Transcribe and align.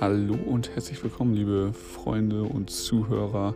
Hallo 0.00 0.34
und 0.34 0.74
herzlich 0.74 1.02
willkommen, 1.04 1.34
liebe 1.34 1.72
Freunde 1.72 2.42
und 2.42 2.68
Zuhörer, 2.68 3.54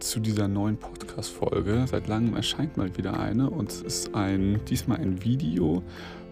zu 0.00 0.18
dieser 0.18 0.48
neuen 0.48 0.76
Podcast-Folge. 0.76 1.84
Seit 1.88 2.08
langem 2.08 2.34
erscheint 2.34 2.76
mal 2.76 2.96
wieder 2.96 3.18
eine 3.20 3.48
und 3.48 3.70
es 3.70 3.80
ist 3.80 4.14
ein, 4.16 4.60
diesmal 4.68 4.98
ein 4.98 5.22
Video, 5.22 5.84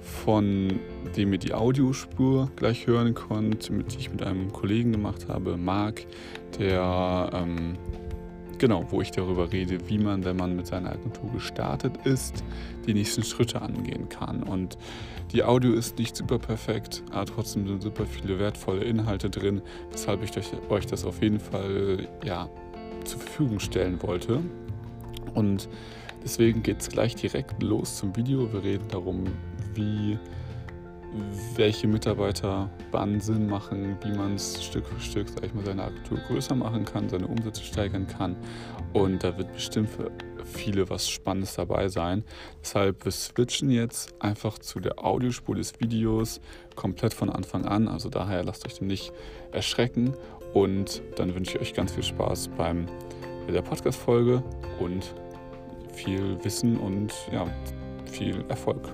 von 0.03 0.81
dem 1.17 1.33
ihr 1.33 1.39
die 1.39 1.55
Audiospur 1.55 2.51
gleich 2.57 2.89
hören 2.89 3.15
könnt, 3.15 3.69
die 3.69 3.99
ich 3.99 4.11
mit 4.11 4.25
einem 4.25 4.53
Kollegen 4.53 4.91
gemacht 4.91 5.29
habe, 5.29 5.57
Marc, 5.57 6.05
der 6.59 7.31
ähm, 7.33 7.79
Genau, 8.59 8.85
wo 8.91 9.01
ich 9.01 9.13
darüber 9.13 9.53
rede, 9.53 9.89
wie 9.89 9.99
man, 9.99 10.25
wenn 10.25 10.37
man 10.37 10.57
mit 10.57 10.67
seiner 10.67 10.91
Agentur 10.91 11.31
gestartet 11.33 11.95
ist, 12.05 12.43
die 12.87 12.95
nächsten 12.95 13.23
Schritte 13.23 13.63
angehen 13.63 14.09
kann. 14.09 14.43
Und 14.43 14.77
die 15.33 15.45
Audio 15.45 15.73
ist 15.75 15.97
nicht 15.99 16.17
super 16.17 16.41
perfekt, 16.41 17.05
aber 17.13 17.27
trotzdem 17.27 17.69
sind 17.69 17.83
super 17.83 18.05
viele 18.05 18.41
wertvolle 18.41 18.83
Inhalte 18.83 19.31
drin, 19.31 19.63
weshalb 19.93 20.25
ich 20.25 20.33
euch 20.71 20.87
das 20.87 21.05
auf 21.05 21.23
jeden 21.23 21.39
Fall 21.39 22.09
ja, 22.25 22.49
zur 23.05 23.21
Verfügung 23.21 23.61
stellen 23.61 24.03
wollte. 24.03 24.41
Und 25.35 25.69
deswegen 26.25 26.65
geht 26.65 26.81
es 26.81 26.89
gleich 26.89 27.15
direkt 27.15 27.63
los 27.63 27.97
zum 27.99 28.17
Video. 28.17 28.53
Wir 28.53 28.65
reden 28.65 28.89
darum, 28.89 29.25
wie 29.75 30.19
welche 31.55 31.89
Mitarbeiter 31.89 32.71
wann 32.91 33.21
Sinn 33.21 33.49
machen, 33.49 33.97
wie 34.03 34.17
man 34.17 34.35
es 34.35 34.63
Stück 34.63 34.87
für 34.87 35.01
Stück, 35.01 35.29
sag 35.29 35.45
ich 35.45 35.55
mal, 35.55 35.65
seine 35.65 35.85
Agentur 35.85 36.19
größer 36.19 36.55
machen 36.55 36.85
kann, 36.85 37.09
seine 37.09 37.27
Umsätze 37.27 37.63
steigern 37.63 38.07
kann. 38.07 38.37
Und 38.93 39.25
da 39.25 39.37
wird 39.37 39.53
bestimmt 39.53 39.89
für 39.89 40.11
viele 40.45 40.89
was 40.91 41.09
Spannendes 41.09 41.55
dabei 41.55 41.89
sein. 41.89 42.25
Deshalb, 42.63 43.05
wir 43.05 43.13
switchen 43.13 43.71
jetzt 43.71 44.15
einfach 44.21 44.59
zu 44.59 44.81
der 44.81 45.05
Audiospur 45.05 45.55
des 45.55 45.81
Videos 45.81 46.41
komplett 46.75 47.15
von 47.15 47.31
Anfang 47.31 47.65
an. 47.65 47.89
Also 47.89 48.09
daher 48.09 48.45
lasst 48.45 48.67
euch 48.67 48.81
nicht 48.81 49.13
erschrecken. 49.53 50.15
Und 50.55 51.03
dann 51.17 51.35
wünsche 51.35 51.57
ich 51.57 51.61
euch 51.61 51.75
ganz 51.75 51.93
viel 51.93 52.03
Spaß 52.05 52.49
beim 52.57 52.87
der 53.53 53.63
Podcast-Folge 53.63 54.43
und 54.79 55.15
viel 55.93 56.43
Wissen 56.45 56.77
und 56.79 57.13
ja, 57.33 57.47
viel 58.05 58.45
Erfolg. 58.49 58.93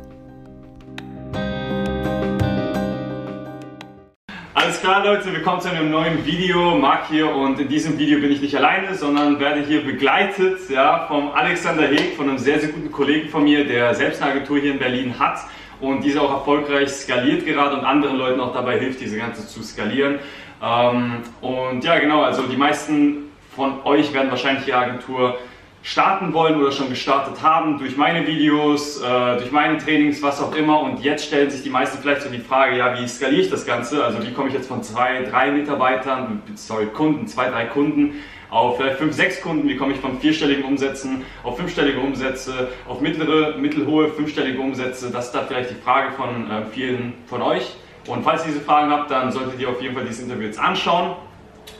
Klar 4.84 5.02
Leute, 5.02 5.32
willkommen 5.32 5.62
zu 5.62 5.70
einem 5.70 5.90
neuen 5.90 6.26
Video. 6.26 6.76
Marc 6.76 7.08
hier 7.08 7.34
und 7.34 7.58
in 7.58 7.68
diesem 7.68 7.98
Video 7.98 8.20
bin 8.20 8.30
ich 8.30 8.42
nicht 8.42 8.54
alleine, 8.54 8.94
sondern 8.94 9.40
werde 9.40 9.62
hier 9.62 9.82
begleitet 9.82 10.68
ja, 10.68 11.06
vom 11.08 11.32
Alexander 11.32 11.86
Heg, 11.86 12.14
von 12.18 12.28
einem 12.28 12.36
sehr, 12.36 12.60
sehr 12.60 12.68
guten 12.68 12.92
Kollegen 12.92 13.30
von 13.30 13.44
mir, 13.44 13.64
der 13.64 13.94
selbst 13.94 14.20
eine 14.20 14.32
Agentur 14.32 14.58
hier 14.58 14.72
in 14.72 14.78
Berlin 14.78 15.18
hat 15.18 15.38
und 15.80 16.04
diese 16.04 16.20
auch 16.20 16.30
erfolgreich 16.30 16.90
skaliert 16.90 17.46
gerade 17.46 17.76
und 17.76 17.86
anderen 17.86 18.18
Leuten 18.18 18.40
auch 18.40 18.52
dabei 18.52 18.78
hilft, 18.78 19.00
diese 19.00 19.16
ganze 19.16 19.48
zu 19.48 19.62
skalieren. 19.62 20.18
Ähm, 20.62 21.22
und 21.40 21.82
ja 21.82 21.98
genau, 21.98 22.20
also 22.20 22.42
die 22.42 22.58
meisten 22.58 23.30
von 23.56 23.82
euch 23.84 24.12
werden 24.12 24.28
wahrscheinlich 24.28 24.66
die 24.66 24.74
Agentur 24.74 25.38
starten 25.84 26.32
wollen 26.32 26.58
oder 26.58 26.72
schon 26.72 26.88
gestartet 26.88 27.42
haben 27.42 27.78
durch 27.78 27.96
meine 27.98 28.26
Videos, 28.26 29.02
äh, 29.02 29.36
durch 29.36 29.52
meine 29.52 29.76
Trainings, 29.76 30.22
was 30.22 30.40
auch 30.42 30.56
immer. 30.56 30.80
Und 30.80 31.04
jetzt 31.04 31.26
stellen 31.26 31.50
sich 31.50 31.62
die 31.62 31.68
meisten 31.68 31.98
vielleicht 32.00 32.22
so 32.22 32.30
die 32.30 32.38
Frage, 32.38 32.78
ja, 32.78 32.98
wie 32.98 33.06
skaliere 33.06 33.42
ich 33.42 33.50
das 33.50 33.66
Ganze? 33.66 34.02
Also 34.02 34.22
wie 34.22 34.32
komme 34.32 34.48
ich 34.48 34.54
jetzt 34.54 34.66
von 34.66 34.82
zwei, 34.82 35.22
drei 35.24 35.50
Mitarbeitern, 35.50 36.42
sorry, 36.54 36.86
Kunden, 36.86 37.26
zwei, 37.26 37.50
drei 37.50 37.66
Kunden 37.66 38.14
auf 38.48 38.78
vielleicht 38.78 38.96
fünf, 38.96 39.14
sechs 39.14 39.42
Kunden, 39.42 39.68
wie 39.68 39.76
komme 39.76 39.92
ich 39.92 40.00
von 40.00 40.18
vierstelligen 40.20 40.64
Umsätzen 40.64 41.22
auf 41.42 41.58
fünfstellige 41.58 42.00
Umsätze, 42.00 42.68
auf 42.88 43.02
mittlere, 43.02 43.58
mittelhohe, 43.58 44.08
fünfstellige 44.08 44.60
Umsätze. 44.60 45.10
Das 45.10 45.26
ist 45.26 45.32
da 45.32 45.42
vielleicht 45.42 45.70
die 45.70 45.82
Frage 45.82 46.12
von 46.12 46.50
äh, 46.50 46.64
vielen 46.72 47.12
von 47.26 47.42
euch. 47.42 47.74
Und 48.06 48.22
falls 48.22 48.46
ihr 48.46 48.52
diese 48.52 48.64
Fragen 48.64 48.90
habt, 48.90 49.10
dann 49.10 49.32
solltet 49.32 49.60
ihr 49.60 49.68
auf 49.68 49.82
jeden 49.82 49.94
Fall 49.94 50.04
dieses 50.04 50.22
Interview 50.22 50.46
jetzt 50.46 50.58
anschauen. 50.58 51.16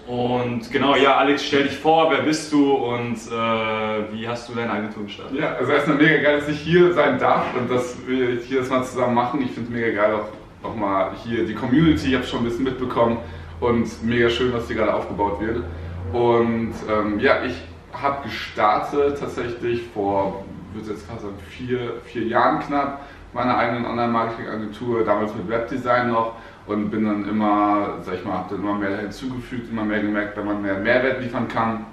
Und 0.07 0.71
genau, 0.71 0.97
ja, 0.97 1.17
Alex, 1.17 1.45
stell 1.45 1.65
dich 1.65 1.79
vor, 1.79 2.11
wer 2.11 2.23
bist 2.23 2.53
du 2.53 2.73
und 2.73 3.15
äh, 3.15 4.13
wie 4.13 4.29
hast 4.29 4.49
du 4.49 4.55
deine 4.55 4.71
Agentur 4.71 5.05
gestartet? 5.05 5.39
Ja, 5.39 5.55
also 5.55 5.73
erstmal 5.73 5.97
mega 5.97 6.23
geil, 6.23 6.41
dass 6.41 6.49
ich 6.49 6.61
hier 6.61 6.93
sein 6.93 7.19
darf 7.19 7.45
und 7.59 7.71
dass 7.71 7.97
wir 8.07 8.37
hier 8.37 8.61
das 8.61 8.69
mal 8.69 8.85
zusammen 8.85 9.15
machen. 9.15 9.41
Ich 9.43 9.53
finde 9.53 9.71
es 9.71 9.75
mega 9.75 10.03
geil, 10.03 10.15
auch, 10.15 10.69
auch 10.69 10.77
mal 10.77 11.13
hier 11.25 11.47
die 11.47 11.55
Community, 11.55 12.09
ich 12.09 12.15
habe 12.15 12.25
schon 12.25 12.41
ein 12.41 12.45
bisschen 12.45 12.65
mitbekommen 12.65 13.17
und 13.61 14.05
mega 14.05 14.29
schön, 14.29 14.53
was 14.53 14.67
hier 14.67 14.77
gerade 14.77 14.93
aufgebaut 14.93 15.41
wird. 15.41 15.65
Und 16.13 16.75
ähm, 16.91 17.19
ja, 17.19 17.43
ich 17.45 17.55
habe 17.93 18.25
gestartet 18.25 19.19
tatsächlich 19.19 19.85
vor, 19.95 20.45
würde 20.75 20.91
jetzt 20.91 21.07
fast 21.07 21.23
sagen, 21.23 21.39
vier, 21.49 21.95
vier 22.05 22.25
Jahren 22.25 22.61
knapp, 22.61 23.07
meiner 23.33 23.57
eigenen 23.57 23.87
Online-Marketing-Agentur, 23.87 25.05
damals 25.05 25.35
mit 25.35 25.49
Webdesign 25.49 26.11
noch 26.13 26.35
und 26.67 26.91
bin 26.91 27.05
dann 27.05 27.29
immer, 27.29 27.99
sag 28.03 28.15
ich 28.15 28.25
mal, 28.25 28.35
habe 28.35 28.55
dann 28.55 28.61
immer 28.61 28.75
mehr 28.75 28.99
hinzugefügt, 28.99 29.71
immer 29.71 29.85
mehr 29.85 30.01
gemerkt, 30.01 30.37
wenn 30.37 30.47
man 30.47 30.63
mehr 30.63 30.79
Mehrwert 30.79 31.21
liefern 31.21 31.49
kann, 31.49 31.87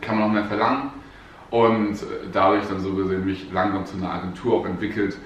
kann 0.00 0.18
man 0.18 0.28
auch 0.28 0.32
mehr 0.32 0.44
verlangen. 0.44 0.90
Und 1.50 1.98
dadurch 2.32 2.66
dann 2.66 2.80
so 2.80 2.94
gesehen 2.94 3.24
mich 3.24 3.50
langsam 3.52 3.86
zu 3.86 3.96
einer 3.96 4.12
Agentur 4.12 4.60
auch 4.60 4.66
entwickelt. 4.66 5.16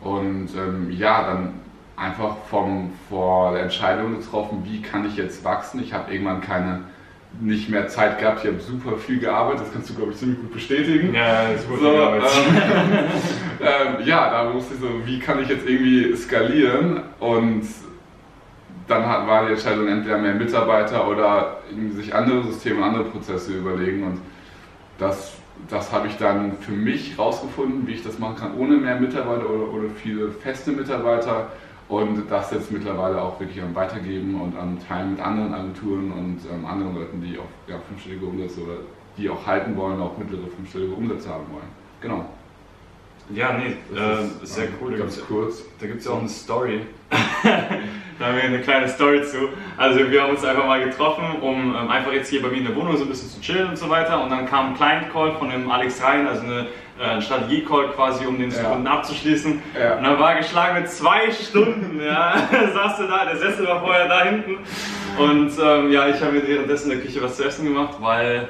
Und 0.00 0.48
ähm, 0.56 0.90
ja, 0.90 1.26
dann 1.26 1.54
einfach 1.96 2.36
vom, 2.48 2.92
vor 3.08 3.52
der 3.52 3.64
Entscheidung 3.64 4.16
getroffen, 4.18 4.62
wie 4.64 4.80
kann 4.80 5.06
ich 5.06 5.16
jetzt 5.16 5.44
wachsen. 5.44 5.82
Ich 5.82 5.92
habe 5.92 6.12
irgendwann 6.12 6.40
keine 6.40 6.80
nicht 7.40 7.70
mehr 7.70 7.88
Zeit 7.88 8.18
gehabt, 8.18 8.44
ich 8.44 8.50
habe 8.50 8.60
super 8.60 8.98
viel 8.98 9.18
gearbeitet, 9.18 9.62
das 9.62 9.72
kannst 9.72 9.88
du 9.88 9.94
glaube 9.94 10.12
ich 10.12 10.18
ziemlich 10.18 10.38
gut 10.40 10.52
bestätigen. 10.52 11.14
Ja, 11.14 11.50
das 11.50 11.66
wurde 11.66 11.80
so, 11.80 11.88
ähm, 11.88 12.22
ähm, 14.00 14.06
Ja, 14.06 14.30
da 14.30 14.50
musste 14.50 14.74
ich 14.74 14.80
so, 14.80 14.88
wie 15.06 15.18
kann 15.18 15.40
ich 15.40 15.48
jetzt 15.48 15.66
irgendwie 15.66 16.14
skalieren? 16.14 17.00
Und 17.20 17.64
dann 18.88 19.06
hat, 19.06 19.26
war 19.26 19.46
die 19.46 19.52
Entscheidung 19.52 19.88
entweder 19.88 20.18
mehr 20.18 20.34
Mitarbeiter 20.34 21.08
oder 21.08 21.58
sich 21.94 22.14
andere 22.14 22.44
Systeme, 22.44 22.84
andere 22.84 23.04
Prozesse 23.04 23.52
überlegen. 23.54 24.04
Und 24.04 24.20
das, 24.98 25.34
das 25.68 25.92
habe 25.92 26.08
ich 26.08 26.16
dann 26.16 26.58
für 26.58 26.72
mich 26.72 27.18
rausgefunden, 27.18 27.86
wie 27.86 27.92
ich 27.92 28.02
das 28.02 28.18
machen 28.18 28.36
kann, 28.36 28.56
ohne 28.56 28.76
mehr 28.76 28.98
Mitarbeiter 28.98 29.48
oder, 29.48 29.72
oder 29.72 29.88
viele 29.90 30.30
feste 30.30 30.72
Mitarbeiter. 30.72 31.48
Und 31.88 32.30
das 32.30 32.50
jetzt 32.52 32.70
mittlerweile 32.72 33.20
auch 33.20 33.38
wirklich 33.38 33.62
am 33.62 33.74
Weitergeben 33.74 34.40
und 34.40 34.56
am 34.56 34.78
Teilen 34.86 35.12
mit 35.12 35.20
anderen 35.20 35.52
Agenturen 35.52 36.10
und 36.12 36.38
ähm, 36.50 36.64
anderen 36.64 36.94
Leuten, 36.94 37.20
die 37.20 37.38
auch 37.38 37.44
ja, 37.68 37.76
fünfstellige 37.86 38.24
Umsätze 38.24 38.62
oder 38.62 38.76
die 39.18 39.28
auch 39.28 39.46
halten 39.46 39.76
wollen, 39.76 40.00
auch 40.00 40.16
mittlere 40.16 40.46
fünfstellige 40.56 40.94
Umsätze 40.94 41.28
haben 41.28 41.44
wollen. 41.52 41.68
Genau. 42.00 42.24
Ja, 43.34 43.58
nee, 43.58 43.76
äh, 43.94 44.42
ist 44.42 44.54
sehr 44.54 44.68
cool. 44.80 44.96
Ganz 44.96 45.16
da 45.16 45.22
kurz. 45.26 45.62
Da 45.78 45.86
gibt 45.86 46.00
es 46.00 46.06
ja 46.06 46.12
auch 46.12 46.20
eine 46.20 46.28
Story. 46.28 46.80
da 48.22 48.28
haben 48.28 48.36
wir 48.36 48.44
eine 48.44 48.60
kleine 48.60 48.88
Story 48.88 49.22
zu. 49.24 49.48
Also 49.76 50.08
wir 50.08 50.22
haben 50.22 50.30
uns 50.30 50.44
einfach 50.44 50.64
mal 50.64 50.82
getroffen, 50.82 51.24
um 51.40 51.74
ähm, 51.74 51.90
einfach 51.90 52.12
jetzt 52.12 52.28
hier 52.30 52.40
bei 52.40 52.48
mir 52.48 52.58
in 52.58 52.66
der 52.66 52.76
Wohnung 52.76 52.96
so 52.96 53.02
ein 53.02 53.08
bisschen 53.08 53.28
zu 53.28 53.40
chillen 53.40 53.70
und 53.70 53.76
so 53.76 53.90
weiter. 53.90 54.22
Und 54.22 54.30
dann 54.30 54.46
kam 54.46 54.68
ein 54.68 54.74
Client-Call 54.76 55.32
von 55.32 55.50
dem 55.50 55.68
Alex 55.68 56.00
Rhein, 56.00 56.28
also 56.28 56.44
eine 56.44 56.68
äh, 57.00 57.20
Strategie-Call 57.20 57.88
quasi, 57.88 58.24
um 58.26 58.38
den 58.38 58.52
ja. 58.52 58.62
Kunden 58.62 58.86
abzuschließen. 58.86 59.60
Ja. 59.76 59.96
Und 59.96 60.04
dann 60.04 60.20
war 60.20 60.36
geschlagen 60.36 60.80
mit 60.80 60.88
zwei 60.88 61.32
Stunden. 61.32 62.00
ja, 62.00 62.34
saß 62.74 62.98
du 62.98 63.08
da, 63.08 63.24
der 63.24 63.38
Sessel 63.38 63.66
war 63.66 63.80
vorher 63.80 64.06
da 64.06 64.22
hinten. 64.22 64.58
Und 65.18 65.50
ähm, 65.60 65.90
ja, 65.90 66.06
ich 66.06 66.20
habe 66.20 66.32
mir 66.32 66.46
währenddessen 66.46 66.92
in 66.92 66.98
der 66.98 67.06
Küche 67.06 67.20
was 67.22 67.36
zu 67.36 67.44
essen 67.44 67.64
gemacht, 67.64 67.94
weil 67.98 68.48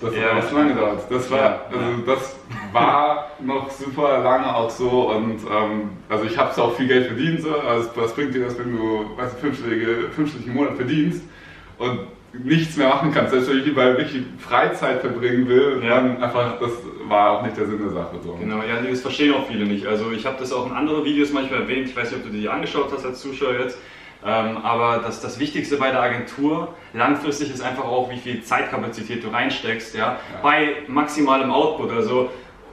das 0.00 0.14
ja, 0.14 0.34
hat 0.34 0.52
lange 0.52 0.74
gedauert. 0.74 1.02
Das 1.10 1.30
war, 1.30 1.66
also 1.70 2.02
das 2.06 2.36
war 2.72 3.30
noch 3.40 3.70
super 3.70 4.22
lange 4.22 4.54
auch 4.54 4.70
so 4.70 5.10
und 5.10 5.40
ähm, 5.50 5.90
also 6.08 6.24
ich 6.24 6.38
habe 6.38 6.62
auch 6.62 6.74
viel 6.74 6.88
Geld 6.88 7.06
verdient. 7.06 7.42
So. 7.42 7.54
Also 7.54 7.90
was 7.96 8.14
bringt 8.14 8.34
dir 8.34 8.44
das, 8.44 8.58
wenn 8.58 8.76
du 8.76 9.10
weißt, 9.16 9.38
fünfstellige, 9.38 10.08
fünfstellige 10.10 10.50
Monat 10.50 10.76
verdienst 10.76 11.22
und 11.78 12.00
nichts 12.32 12.76
mehr 12.76 12.88
machen 12.88 13.12
kannst, 13.12 13.32
selbst 13.32 13.50
wenn 13.50 13.58
ich 13.58 13.66
lieber 13.66 13.84
wirklich 13.96 14.22
Freizeit 14.38 15.00
verbringen 15.00 15.48
will, 15.48 15.82
ja. 15.82 15.96
dann 15.96 16.22
einfach, 16.22 16.58
das 16.60 16.70
war 17.08 17.32
auch 17.32 17.42
nicht 17.42 17.56
der 17.56 17.66
Sinn 17.66 17.80
der 17.82 17.90
Sache. 17.90 18.16
So. 18.22 18.34
Genau, 18.34 18.62
ja, 18.62 18.80
das 18.80 19.00
verstehen 19.00 19.34
auch 19.34 19.46
viele 19.48 19.66
nicht. 19.66 19.86
Also 19.86 20.12
ich 20.12 20.24
habe 20.24 20.36
das 20.38 20.52
auch 20.52 20.66
in 20.66 20.72
anderen 20.72 21.04
Videos 21.04 21.32
manchmal 21.32 21.62
erwähnt, 21.62 21.88
ich 21.88 21.96
weiß 21.96 22.12
nicht, 22.12 22.24
ob 22.24 22.30
du 22.30 22.36
die 22.36 22.48
angeschaut 22.48 22.90
hast 22.92 23.04
als 23.04 23.20
Zuschauer 23.20 23.54
jetzt, 23.54 23.78
ähm, 24.24 24.58
aber 24.58 24.98
das, 24.98 25.20
das 25.20 25.38
Wichtigste 25.38 25.76
bei 25.76 25.90
der 25.90 26.02
Agentur 26.02 26.74
langfristig 26.92 27.52
ist 27.52 27.62
einfach 27.62 27.84
auch, 27.84 28.10
wie 28.10 28.18
viel 28.18 28.42
Zeitkapazität 28.42 29.24
du 29.24 29.28
reinsteckst, 29.28 29.94
ja, 29.94 30.00
ja. 30.00 30.18
bei 30.42 30.76
maximalem 30.88 31.50
Output. 31.50 31.92
Also 31.92 32.30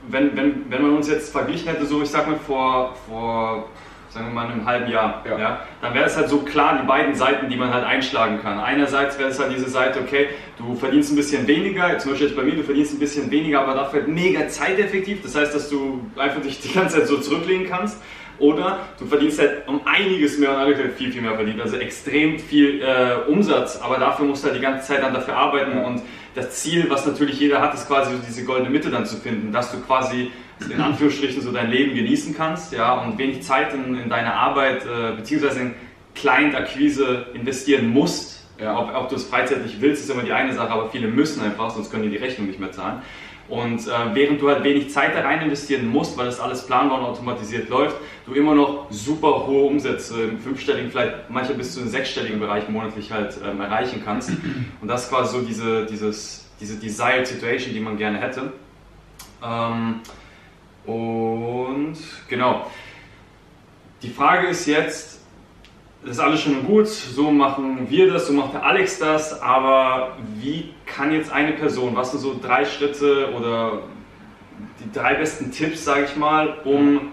wenn, 0.08 0.36
wenn, 0.36 0.70
wenn 0.70 0.82
man 0.82 0.96
uns 0.96 1.10
jetzt 1.10 1.32
verglichen 1.32 1.70
hätte, 1.70 1.86
so 1.86 2.02
ich 2.02 2.10
sag 2.10 2.28
mal 2.28 2.38
vor, 2.38 2.96
vor 3.08 3.68
sagen 4.10 4.28
wir 4.28 4.34
mal 4.34 4.48
einem 4.48 4.66
halben 4.66 4.92
Jahr, 4.92 5.24
ja. 5.26 5.38
ja 5.38 5.60
dann 5.82 5.94
wäre 5.94 6.06
es 6.06 6.18
halt 6.18 6.30
so 6.30 6.40
klar 6.40 6.80
die 6.82 6.88
beiden 6.88 7.16
Seiten, 7.16 7.50
die 7.50 7.56
man 7.56 7.74
halt 7.74 7.86
einschlagen 7.86 8.42
kann. 8.42 8.60
Einerseits 8.60 9.20
wäre 9.20 9.30
es 9.30 9.40
halt 9.40 9.54
diese 9.54 9.70
Seite, 9.70 10.00
okay, 10.00 10.30
du 10.58 10.76
verdienst 10.76 11.12
ein 11.12 11.16
bisschen 11.16 11.48
weniger, 11.48 11.98
zum 12.00 12.12
Beispiel 12.12 12.28
jetzt 12.28 12.36
bei 12.36 12.44
mir, 12.44 12.56
du 12.56 12.64
verdienst 12.64 12.94
ein 12.94 13.00
bisschen 13.00 13.30
weniger, 13.32 13.62
aber 13.62 13.74
dafür 13.74 14.02
halt 14.02 14.10
mega 14.10 14.48
zeiteffektiv. 14.48 15.22
Das 15.24 15.36
heißt, 15.36 15.54
dass 15.54 15.70
du 15.70 16.02
einfach 16.18 16.42
dich 16.42 16.60
die 16.60 16.74
ganze 16.74 17.00
Zeit 17.00 17.08
so 17.08 17.18
zurücklegen 17.18 17.68
kannst. 17.70 18.02
Oder 18.40 18.80
du 19.00 19.06
verdienst 19.06 19.40
halt 19.40 19.68
um 19.68 19.82
einiges 19.86 20.38
mehr 20.38 20.52
und 20.52 20.58
alle 20.58 20.76
halt 20.76 20.94
viel, 20.94 21.12
viel 21.12 21.22
mehr 21.22 21.36
verdient. 21.36 21.62
Also 21.62 21.78
extrem 21.78 22.40
viel 22.40 22.82
äh, 22.82 23.30
Umsatz, 23.30 23.80
aber 23.82 23.98
dafür 23.98 24.26
musst 24.26 24.44
du 24.44 24.48
halt 24.48 24.58
die 24.58 24.62
ganze 24.62 24.88
Zeit 24.88 25.02
dann 25.02 25.14
dafür 25.14 25.36
arbeiten. 25.36 25.78
Und 25.80 26.02
das 26.36 26.52
Ziel, 26.62 26.90
was 26.90 27.06
natürlich 27.06 27.40
jeder 27.40 27.62
hat, 27.62 27.74
ist 27.74 27.88
quasi 27.88 28.12
so 28.12 28.18
diese 28.26 28.46
goldene 28.46 28.70
Mitte 28.70 28.90
dann 28.90 29.06
zu 29.06 29.18
finden, 29.18 29.52
dass 29.52 29.72
du 29.72 29.80
quasi 29.80 30.32
in 30.72 30.82
Anführungsstrichen 30.82 31.42
so 31.42 31.52
dein 31.52 31.70
Leben 31.70 31.96
genießen 31.96 32.36
kannst 32.36 32.74
ja, 32.74 32.94
und 32.94 33.18
wenig 33.18 33.44
Zeit 33.44 33.74
in, 33.74 33.96
in 33.96 34.10
deine 34.10 34.34
Arbeit 34.34 34.84
äh, 34.86 35.16
beziehungsweise 35.16 35.60
in 35.60 35.76
Client-Akquise 36.16 37.28
investieren 37.34 37.90
musst, 37.90 38.38
Ja. 38.60 38.80
Ob, 38.80 38.96
ob 38.96 39.10
du 39.10 39.16
es 39.16 39.26
freizeitlich 39.26 39.78
willst, 39.82 40.04
ist 40.04 40.10
immer 40.10 40.24
die 40.24 40.34
eine 40.34 40.54
Sache, 40.54 40.70
aber 40.70 40.90
viele 40.90 41.08
müssen 41.08 41.44
einfach, 41.44 41.70
sonst 41.70 41.92
können 41.92 42.04
die 42.04 42.10
die 42.10 42.18
Rechnung 42.18 42.48
nicht 42.48 42.60
mehr 42.60 42.72
zahlen. 42.72 43.02
Und 43.50 43.88
äh, 43.88 43.92
während 44.14 44.42
du 44.42 44.50
halt 44.50 44.64
wenig 44.64 44.90
Zeit 44.90 45.16
da 45.16 45.22
rein 45.22 45.42
investieren 45.42 45.88
musst, 45.88 46.18
weil 46.18 46.26
das 46.26 46.40
alles 46.40 46.66
planbar 46.66 47.00
und 47.00 47.06
automatisiert 47.06 47.70
läuft, 47.70 47.96
du 48.26 48.34
immer 48.34 48.54
noch 48.54 48.88
super 48.90 49.48
hohe 49.48 49.66
Umsätze 49.66 50.24
im 50.24 50.40
fünfstelligen, 50.40 50.92
vielleicht 50.92 51.30
manchmal 51.30 51.58
bis 51.58 51.74
zu 51.74 51.80
einem 51.80 51.90
sechsstelligen 51.90 52.40
Bereich 52.40 52.68
monatlich 52.68 53.12
halt 53.12 53.38
ähm, 53.44 53.62
erreichen 53.62 54.02
kannst. 54.04 54.32
Und 54.82 54.88
das 54.88 55.06
ist 55.06 55.10
quasi 55.10 55.38
so 55.38 55.46
diese, 55.46 55.86
dieses, 55.86 56.50
diese 56.60 56.76
Desired 56.78 57.26
Situation, 57.26 57.74
die 57.74 57.80
man 57.80 57.98
gerne 57.98 58.20
hätte. 58.20 58.52
Ähm, 59.44 60.02
und 60.86 61.98
genau. 62.30 62.72
Die 64.02 64.10
Frage 64.10 64.48
ist 64.48 64.66
jetzt, 64.66 65.20
das 66.04 66.12
ist 66.12 66.20
alles 66.20 66.42
schön 66.42 66.60
und 66.60 66.66
gut, 66.68 66.88
so 66.88 67.32
machen 67.32 67.88
wir 67.90 68.12
das, 68.12 68.28
so 68.28 68.34
macht 68.34 68.54
der 68.54 68.64
Alex 68.64 69.00
das, 69.00 69.42
aber 69.42 70.18
wie 70.40 70.74
kann 70.86 71.12
jetzt 71.12 71.32
eine 71.32 71.54
Person, 71.54 71.96
was 71.96 72.12
sind 72.12 72.22
so 72.22 72.40
drei 72.42 72.66
Schritte 72.66 73.34
oder 73.36 73.80
die 74.80 74.92
drei 74.92 75.16
besten 75.16 75.52
Tipps, 75.52 75.84
sage 75.84 76.06
ich 76.06 76.16
mal, 76.16 76.58
um 76.64 77.12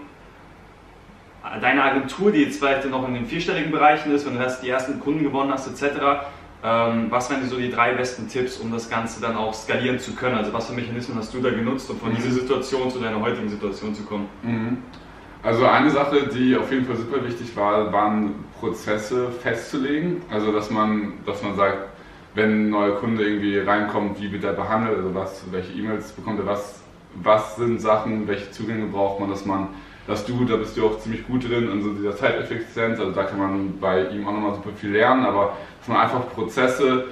deine 1.61 1.83
Agentur, 1.83 2.31
die 2.31 2.43
jetzt 2.43 2.59
vielleicht 2.59 2.89
noch 2.89 3.07
in 3.07 3.13
den 3.13 3.25
vierstelligen 3.25 3.71
Bereichen 3.71 4.13
ist, 4.13 4.25
wenn 4.25 4.35
du 4.35 4.39
erst 4.39 4.63
die 4.63 4.69
ersten 4.69 4.99
Kunden 4.99 5.23
gewonnen 5.23 5.51
hast, 5.51 5.67
etc., 5.67 6.27
ähm, 6.63 7.07
was 7.11 7.29
wären 7.29 7.47
so 7.47 7.57
die 7.57 7.69
drei 7.69 7.93
besten 7.93 8.27
Tipps, 8.27 8.57
um 8.57 8.71
das 8.71 8.89
Ganze 8.89 9.21
dann 9.21 9.35
auch 9.35 9.53
skalieren 9.53 9.99
zu 9.99 10.13
können? 10.15 10.35
Also 10.35 10.51
was 10.51 10.67
für 10.67 10.73
Mechanismen 10.73 11.17
hast 11.17 11.31
du 11.31 11.39
da 11.39 11.51
genutzt, 11.51 11.89
um 11.91 11.99
von 11.99 12.11
mhm. 12.11 12.15
dieser 12.15 12.31
Situation 12.31 12.89
zu 12.89 12.99
deiner 12.99 13.21
heutigen 13.21 13.49
Situation 13.49 13.93
zu 13.93 14.03
kommen? 14.03 14.27
Mhm. 14.41 14.77
Also 15.45 15.63
eine 15.63 15.91
Sache, 15.91 16.23
die 16.23 16.57
auf 16.57 16.71
jeden 16.71 16.87
Fall 16.87 16.95
super 16.95 17.23
wichtig 17.23 17.55
war, 17.55 17.93
waren 17.93 18.33
Prozesse 18.59 19.29
festzulegen. 19.29 20.23
Also 20.31 20.51
dass 20.51 20.71
man, 20.71 21.13
dass 21.23 21.43
man 21.43 21.55
sagt, 21.55 21.89
wenn 22.33 22.49
ein 22.49 22.69
neuer 22.71 22.95
Kunde 22.95 23.23
irgendwie 23.23 23.59
reinkommt, 23.59 24.19
wie 24.19 24.31
wird 24.31 24.43
er 24.43 24.53
behandelt, 24.53 24.97
also 24.97 25.13
was, 25.13 25.43
welche 25.51 25.71
E-Mails 25.73 26.13
bekommt 26.13 26.39
er, 26.39 26.47
was, 26.47 26.81
was 27.21 27.57
sind 27.57 27.79
Sachen, 27.79 28.27
welche 28.27 28.49
Zugänge 28.49 28.87
braucht 28.87 29.19
man, 29.19 29.29
dass 29.29 29.45
man, 29.45 29.67
dass 30.07 30.25
du, 30.25 30.45
da 30.45 30.55
bist 30.55 30.77
du 30.77 30.87
auch 30.87 30.97
ziemlich 30.97 31.27
gut 31.27 31.47
drin, 31.47 31.71
in 31.71 31.83
so 31.83 31.93
dieser 31.93 32.15
Zeiteffizienz, 32.17 32.99
also 32.99 33.11
da 33.11 33.23
kann 33.23 33.37
man 33.37 33.79
bei 33.79 34.09
ihm 34.09 34.27
auch 34.27 34.33
nochmal 34.33 34.55
super 34.55 34.71
viel 34.75 34.93
lernen, 34.93 35.25
aber 35.25 35.53
dass 35.77 35.87
man 35.87 35.97
einfach 35.97 36.27
Prozesse 36.33 37.05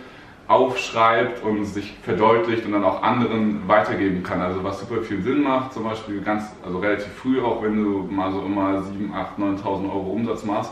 aufschreibt 0.48 1.44
und 1.44 1.66
sich 1.66 1.94
verdeutlicht 2.04 2.66
und 2.66 2.74
dann 2.74 2.84
auch 2.84 3.02
anderen 3.02 3.68
weitergeben 3.68 4.24
kann. 4.24 4.42
Also 4.42 4.64
was 4.64 4.80
super 4.80 5.02
viel 5.02 5.22
Sinn 5.22 5.42
macht, 5.42 5.74
zum 5.74 5.84
Beispiel 5.84 6.22
ganz, 6.22 6.44
also 6.66 6.80
relativ 6.80 7.14
früh 7.14 7.42
auch, 7.42 7.64
wenn 7.64 7.82
du 7.82 8.08
mal 8.10 8.32
so 8.32 8.42
immer 8.42 8.84
7, 8.84 9.14
8, 9.14 9.40
9.000 9.40 9.66
Euro 9.66 10.12
Umsatz 10.12 10.44
machst, 10.44 10.72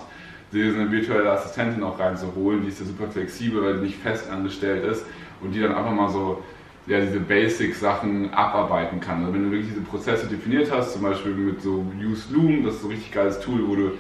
dir 0.52 0.74
eine 0.74 0.92
virtuelle 0.92 1.32
Assistentin 1.32 1.84
auch 1.84 1.98
reinzuholen, 1.98 2.64
die 2.64 2.68
ist 2.68 2.82
ja 2.82 2.86
super 2.86 3.08
flexibel, 3.08 3.64
weil 3.64 3.76
die 3.76 3.86
nicht 3.86 4.00
fest 4.00 4.30
angestellt 4.30 4.84
ist 4.84 5.06
und 5.42 5.54
die 5.54 5.62
dann 5.62 5.74
einfach 5.74 5.94
mal 5.94 6.10
so 6.10 6.44
ja, 6.88 7.00
diese 7.00 7.20
Basic-Sachen 7.20 8.34
abarbeiten 8.34 9.00
kann. 9.00 9.22
Also 9.22 9.34
wenn 9.34 9.44
du 9.46 9.52
wirklich 9.52 9.70
diese 9.70 9.82
Prozesse 9.82 10.28
definiert 10.28 10.72
hast, 10.72 10.94
zum 10.94 11.04
Beispiel 11.04 11.34
mit 11.34 11.62
so 11.62 11.86
Use 11.98 12.34
Loom, 12.34 12.66
das 12.66 12.76
ist 12.76 12.82
so 12.82 12.88
ein 12.88 12.92
richtig 12.94 13.12
geiles 13.12 13.40
Tool, 13.40 13.68
wo 13.68 13.76
du 13.76 13.92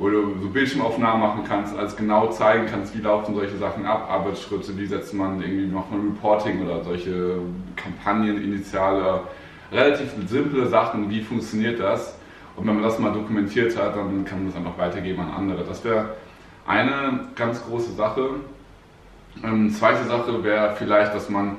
wo 0.00 0.08
du 0.08 0.34
so 0.40 0.48
Bildschirmaufnahmen 0.48 1.20
machen 1.20 1.44
kannst, 1.46 1.76
als 1.76 1.94
genau 1.94 2.28
zeigen 2.28 2.64
kannst, 2.66 2.96
wie 2.96 3.02
laufen 3.02 3.34
solche 3.34 3.58
Sachen 3.58 3.84
ab, 3.84 4.08
Arbeitsschritte, 4.10 4.76
wie 4.78 4.86
setzt 4.86 5.12
man 5.12 5.42
irgendwie, 5.42 5.66
macht 5.66 5.90
man 5.90 6.00
Reporting 6.00 6.64
oder 6.64 6.82
solche 6.82 7.36
Kampagnen, 7.76 8.42
Initiale, 8.42 9.20
relativ 9.70 10.08
simple 10.26 10.66
Sachen, 10.66 11.10
wie 11.10 11.20
funktioniert 11.20 11.78
das? 11.78 12.16
Und 12.56 12.66
wenn 12.66 12.74
man 12.76 12.82
das 12.82 12.98
mal 12.98 13.12
dokumentiert 13.12 13.76
hat, 13.76 13.94
dann 13.94 14.24
kann 14.24 14.38
man 14.38 14.46
das 14.46 14.56
einfach 14.56 14.78
weitergeben 14.78 15.20
an 15.20 15.32
andere. 15.32 15.64
Das 15.64 15.84
wäre 15.84 16.16
eine 16.66 17.28
ganz 17.36 17.62
große 17.62 17.92
Sache. 17.92 18.30
Ähm, 19.44 19.70
zweite 19.70 20.04
Sache 20.04 20.42
wäre 20.42 20.76
vielleicht, 20.76 21.14
dass 21.14 21.28
man 21.28 21.56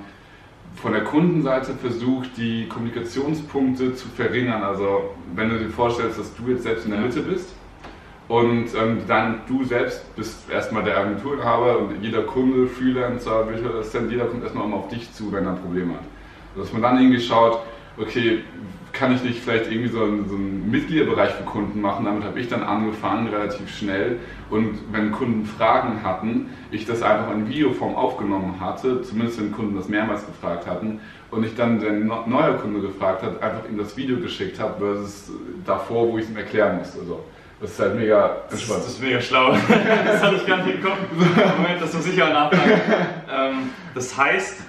von 0.76 0.94
der 0.94 1.04
Kundenseite 1.04 1.76
versucht, 1.76 2.38
die 2.38 2.68
Kommunikationspunkte 2.68 3.94
zu 3.94 4.08
verringern. 4.08 4.64
Also 4.64 5.12
wenn 5.36 5.50
du 5.50 5.60
dir 5.60 5.70
vorstellst, 5.70 6.18
dass 6.18 6.34
du 6.36 6.50
jetzt 6.50 6.64
selbst 6.64 6.86
in 6.86 6.92
der 6.92 7.02
Mitte 7.02 7.22
bist, 7.22 7.54
und 8.32 8.74
ähm, 8.82 9.02
dann 9.10 9.42
du 9.46 9.66
selbst 9.66 10.16
bist 10.16 10.50
erstmal 10.50 10.86
der 10.86 10.98
Agenturinhaber 10.98 11.80
und 11.80 12.02
jeder 12.02 12.22
Kunde, 12.22 12.66
Freelancer, 12.66 13.46
Virtual 13.50 13.80
Assistent, 13.80 14.10
jeder 14.10 14.24
kommt 14.24 14.42
erstmal 14.42 14.64
immer 14.68 14.78
auf 14.78 14.88
dich 14.88 15.12
zu, 15.12 15.34
wenn 15.34 15.44
er 15.44 15.52
ein 15.52 15.62
Problem 15.62 15.90
hat. 15.92 16.04
Dass 16.56 16.72
man 16.72 16.82
dann 16.82 16.98
irgendwie 16.98 17.20
schaut, 17.20 17.60
okay, 17.98 18.46
kann 18.94 19.14
ich 19.14 19.22
nicht 19.22 19.42
vielleicht 19.42 19.70
irgendwie 19.70 19.90
so 19.90 20.04
einen, 20.04 20.30
so 20.30 20.36
einen 20.36 20.72
Mitgliederbereich 20.72 21.32
für 21.32 21.44
Kunden 21.44 21.82
machen? 21.82 22.06
Damit 22.06 22.24
habe 22.24 22.40
ich 22.40 22.48
dann 22.48 22.64
angefangen, 22.64 23.28
relativ 23.28 23.70
schnell. 23.70 24.20
Und 24.50 24.80
wenn 24.94 25.12
Kunden 25.12 25.46
Fragen 25.46 26.02
hatten, 26.02 26.52
ich 26.72 26.86
das 26.86 27.04
einfach 27.04 27.34
in 27.34 27.50
Videoform 27.50 27.96
aufgenommen 27.96 28.62
hatte, 28.62 29.02
zumindest 29.02 29.42
wenn 29.42 29.52
Kunden 29.52 29.76
das 29.76 29.90
mehrmals 29.90 30.26
gefragt 30.26 30.68
hatten, 30.68 31.02
und 31.32 31.46
ich 31.46 31.56
dann 31.56 31.82
der 31.82 31.92
neue 31.92 32.54
Kunde 32.62 32.80
gefragt 32.80 33.24
hat, 33.24 33.44
einfach 33.44 33.68
ihm 33.70 33.78
das 33.78 33.98
Video 33.98 34.22
geschickt 34.22 34.58
habe, 34.58 34.80
versus 34.80 35.32
davor, 35.66 36.08
wo 36.08 36.18
ich 36.18 36.24
es 36.24 36.32
ihm 36.32 36.38
erklären 36.38 36.78
musste. 36.78 37.04
So. 37.04 37.26
Das 37.62 37.72
ist 37.72 37.80
halt 37.80 37.96
mega 37.96 38.38
entspannt. 38.50 38.80
Das, 38.80 38.88
ist 38.88 39.02
mega 39.02 39.22
schlau. 39.22 39.52
das 40.06 40.24
hatte 40.24 40.36
ich 40.36 40.48
gar 40.48 40.58
nicht 40.64 40.76
im 40.76 40.84
Kopf. 40.84 40.98
Moment, 41.12 41.80
das 41.80 41.94
muss 41.94 42.08
ich 42.08 42.22
auch 42.22 42.30
nachfragen. 42.30 42.82
ähm, 43.32 43.70
das 43.94 44.18
heißt, 44.18 44.62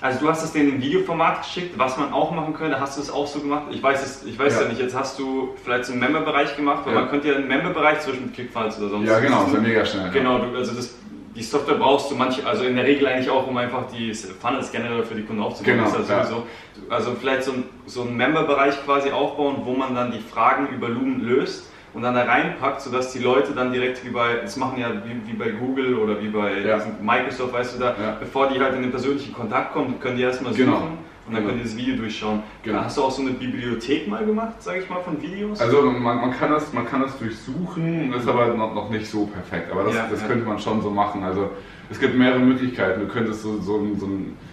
also 0.00 0.20
du 0.20 0.28
hast 0.28 0.44
es 0.44 0.52
denen 0.52 0.74
im 0.74 0.82
Videoformat 0.82 1.42
geschickt, 1.42 1.76
was 1.76 1.98
man 1.98 2.12
auch 2.12 2.30
machen 2.30 2.54
könnte. 2.54 2.78
Hast 2.80 2.96
du 2.96 3.02
es 3.02 3.10
auch 3.10 3.26
so 3.26 3.40
gemacht? 3.40 3.64
Ich 3.72 3.82
weiß 3.82 4.02
es, 4.02 4.24
ich 4.24 4.38
weiß 4.38 4.54
ja. 4.54 4.62
ja 4.62 4.68
nicht. 4.68 4.80
Jetzt 4.80 4.96
hast 4.96 5.18
du 5.18 5.56
vielleicht 5.62 5.86
so 5.86 5.92
einen 5.92 6.00
Member-Bereich 6.02 6.56
gemacht, 6.56 6.86
weil 6.86 6.94
ja. 6.94 7.00
man 7.00 7.10
könnte 7.10 7.28
ja 7.28 7.34
einen 7.34 7.48
Member-Bereich 7.48 8.00
zwischen 8.00 8.32
ClickFunnels 8.32 8.78
oder 8.78 8.90
sonst. 8.90 9.08
Ja, 9.08 9.18
genau, 9.18 9.42
das 9.42 9.52
ist 9.52 9.62
mega 9.62 9.84
schnell. 9.84 10.10
Genau, 10.12 10.38
du, 10.38 10.56
also 10.56 10.72
das, 10.72 10.94
die 11.34 11.42
Software 11.42 11.74
brauchst 11.74 12.12
du 12.12 12.14
manche, 12.14 12.46
also 12.46 12.62
in 12.62 12.76
der 12.76 12.84
Regel 12.84 13.08
eigentlich 13.08 13.28
auch, 13.28 13.46
um 13.48 13.56
einfach 13.56 13.90
die 13.92 14.14
Funnels 14.14 14.70
generell 14.70 15.02
für 15.02 15.16
die 15.16 15.24
Kunden 15.24 15.42
aufzubauen. 15.42 15.78
Genau, 15.78 15.90
also, 15.90 16.12
ja. 16.12 16.24
so, 16.24 16.46
also 16.88 17.16
vielleicht 17.20 17.42
so, 17.42 17.52
ein, 17.52 17.64
so 17.86 18.02
einen 18.02 18.16
Member-Bereich 18.16 18.84
quasi 18.84 19.10
aufbauen, 19.10 19.62
wo 19.64 19.74
man 19.74 19.96
dann 19.96 20.12
die 20.12 20.20
Fragen 20.20 20.68
über 20.68 20.88
Loom 20.88 21.22
löst 21.22 21.64
und 21.92 22.02
dann 22.02 22.14
da 22.14 22.22
reinpackt, 22.22 22.80
sodass 22.80 23.12
die 23.12 23.18
Leute 23.18 23.52
dann 23.52 23.72
direkt 23.72 24.04
wie 24.04 24.10
bei, 24.10 24.36
das 24.42 24.56
machen 24.56 24.78
ja 24.78 24.90
wie, 25.04 25.30
wie 25.30 25.36
bei 25.36 25.50
Google 25.50 25.96
oder 25.96 26.22
wie 26.22 26.28
bei 26.28 26.60
ja. 26.60 26.80
Microsoft, 27.00 27.52
weißt 27.52 27.76
du 27.76 27.80
da, 27.80 27.88
ja. 28.00 28.16
bevor 28.18 28.48
die 28.48 28.60
halt 28.60 28.74
in 28.74 28.82
den 28.82 28.90
persönlichen 28.90 29.32
Kontakt 29.32 29.72
kommen, 29.72 29.98
können 30.00 30.16
die 30.16 30.22
erstmal 30.22 30.52
suchen. 30.52 30.66
Genau. 30.66 30.82
Und 31.26 31.34
dann 31.34 31.42
genau. 31.42 31.48
können 31.48 31.62
die 31.62 31.68
das 31.68 31.76
Video 31.76 31.96
durchschauen. 31.96 32.42
Genau. 32.62 32.80
Hast 32.80 32.96
du 32.96 33.02
auch 33.02 33.10
so 33.10 33.22
eine 33.22 33.32
Bibliothek 33.32 34.08
mal 34.08 34.24
gemacht, 34.24 34.62
sage 34.62 34.80
ich 34.80 34.90
mal, 34.90 35.00
von 35.00 35.20
Videos? 35.20 35.60
Also 35.60 35.82
man, 35.82 36.02
man, 36.02 36.30
kann, 36.32 36.50
das, 36.50 36.72
man 36.72 36.86
kann 36.86 37.02
das 37.02 37.18
durchsuchen, 37.18 38.12
ist 38.12 38.28
aber 38.28 38.46
noch, 38.48 38.74
noch 38.74 38.90
nicht 38.90 39.06
so 39.06 39.26
perfekt. 39.26 39.70
Aber 39.70 39.84
das, 39.84 39.94
ja, 39.94 40.08
das 40.10 40.26
könnte 40.26 40.44
man 40.44 40.58
schon 40.58 40.82
so 40.82 40.90
machen. 40.90 41.22
Also 41.22 41.50
es 41.88 42.00
gibt 42.00 42.16
mehrere 42.16 42.40
Möglichkeiten. 42.40 43.00
Du 43.00 43.06
könntest 43.06 43.42
so, 43.42 43.60
so, 43.60 43.86
so, 43.96 44.08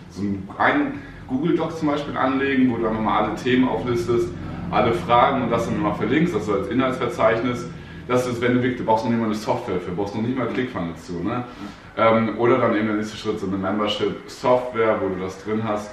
so 0.09 0.21
ein 0.21 0.93
Google 1.27 1.55
Doc 1.55 1.77
zum 1.77 1.87
Beispiel 1.87 2.15
anlegen, 2.15 2.71
wo 2.71 2.77
du 2.77 2.87
einfach 2.87 3.01
mal 3.01 3.23
alle 3.23 3.35
Themen 3.35 3.67
auflistest 3.67 4.29
alle 4.71 4.93
Fragen 4.93 5.43
und 5.43 5.51
das 5.51 5.65
dann 5.65 5.75
immer 5.75 5.93
verlinkst, 5.93 6.35
das 6.35 6.45
so 6.45 6.53
als 6.53 6.67
Inhaltsverzeichnis. 6.67 7.67
Das 8.07 8.25
ist, 8.25 8.41
wenn 8.41 8.53
du 8.53 8.63
wirklich, 8.63 8.77
du 8.77 8.85
brauchst 8.85 9.03
noch 9.03 9.11
nicht 9.11 9.19
mal 9.19 9.25
eine 9.25 9.35
Software 9.35 9.79
für, 9.79 9.91
brauchst 9.91 10.15
noch 10.15 10.21
nicht 10.21 10.37
mal 10.37 10.47
ClickFunnels 10.47 11.05
zu. 11.05 11.21
Ne? 11.23 11.43
Ähm, 11.97 12.37
oder 12.37 12.57
dann 12.57 12.75
eben 12.75 12.87
der 12.87 12.95
nächste 12.95 13.17
Schritt, 13.17 13.39
so 13.39 13.47
eine 13.47 13.57
Membership-Software, 13.57 15.01
wo 15.01 15.09
du 15.09 15.19
das 15.19 15.43
drin 15.43 15.63
hast. 15.63 15.91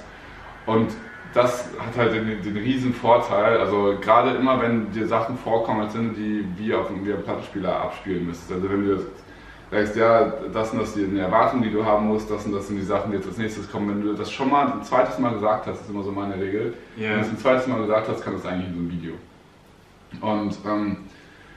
Und 0.65 0.91
das 1.33 1.69
hat 1.77 1.97
halt 1.97 2.13
den, 2.13 2.41
den 2.41 2.57
riesen 2.57 2.93
Vorteil, 2.93 3.57
also 3.57 3.97
gerade 3.99 4.31
immer, 4.31 4.61
wenn 4.61 4.91
dir 4.91 5.05
Sachen 5.05 5.37
vorkommen, 5.37 5.89
du 5.93 6.21
die 6.21 6.45
wie 6.57 6.73
auf 6.73 6.89
einem 6.89 7.03
Plattenspieler 7.03 7.81
abspielen 7.81 8.25
müsstest. 8.25 8.53
Also 8.53 8.69
wenn 8.69 8.87
du 8.87 8.99
sagst, 9.71 9.95
ja, 9.95 10.33
das 10.53 10.71
und 10.71 10.79
das 10.79 10.93
sind 10.93 11.13
die 11.13 11.19
Erwartungen, 11.19 11.63
die 11.63 11.71
du 11.71 11.83
haben 11.85 12.07
musst, 12.07 12.29
das 12.29 12.45
und 12.45 12.53
das 12.53 12.67
sind 12.67 12.77
die 12.77 12.83
Sachen, 12.83 13.11
die 13.11 13.17
jetzt 13.17 13.27
als 13.27 13.37
nächstes 13.37 13.71
kommen. 13.71 13.89
Wenn 13.89 14.01
du 14.01 14.13
das 14.13 14.31
schon 14.31 14.49
mal 14.49 14.71
ein 14.71 14.83
zweites 14.83 15.17
Mal 15.19 15.33
gesagt 15.33 15.67
hast, 15.67 15.81
ist 15.81 15.89
immer 15.89 16.03
so 16.03 16.11
meine 16.11 16.35
Regel, 16.35 16.73
yeah. 16.97 17.11
wenn 17.11 17.19
du 17.19 17.25
es 17.25 17.29
ein 17.29 17.37
zweites 17.37 17.67
Mal 17.67 17.81
gesagt 17.81 18.07
hast, 18.07 18.23
kann 18.23 18.33
das 18.33 18.45
eigentlich 18.45 18.67
in 18.67 18.73
so 18.73 18.79
einem 18.79 18.91
Video. 18.91 19.13
Und 20.21 20.57
ähm, 20.65 20.97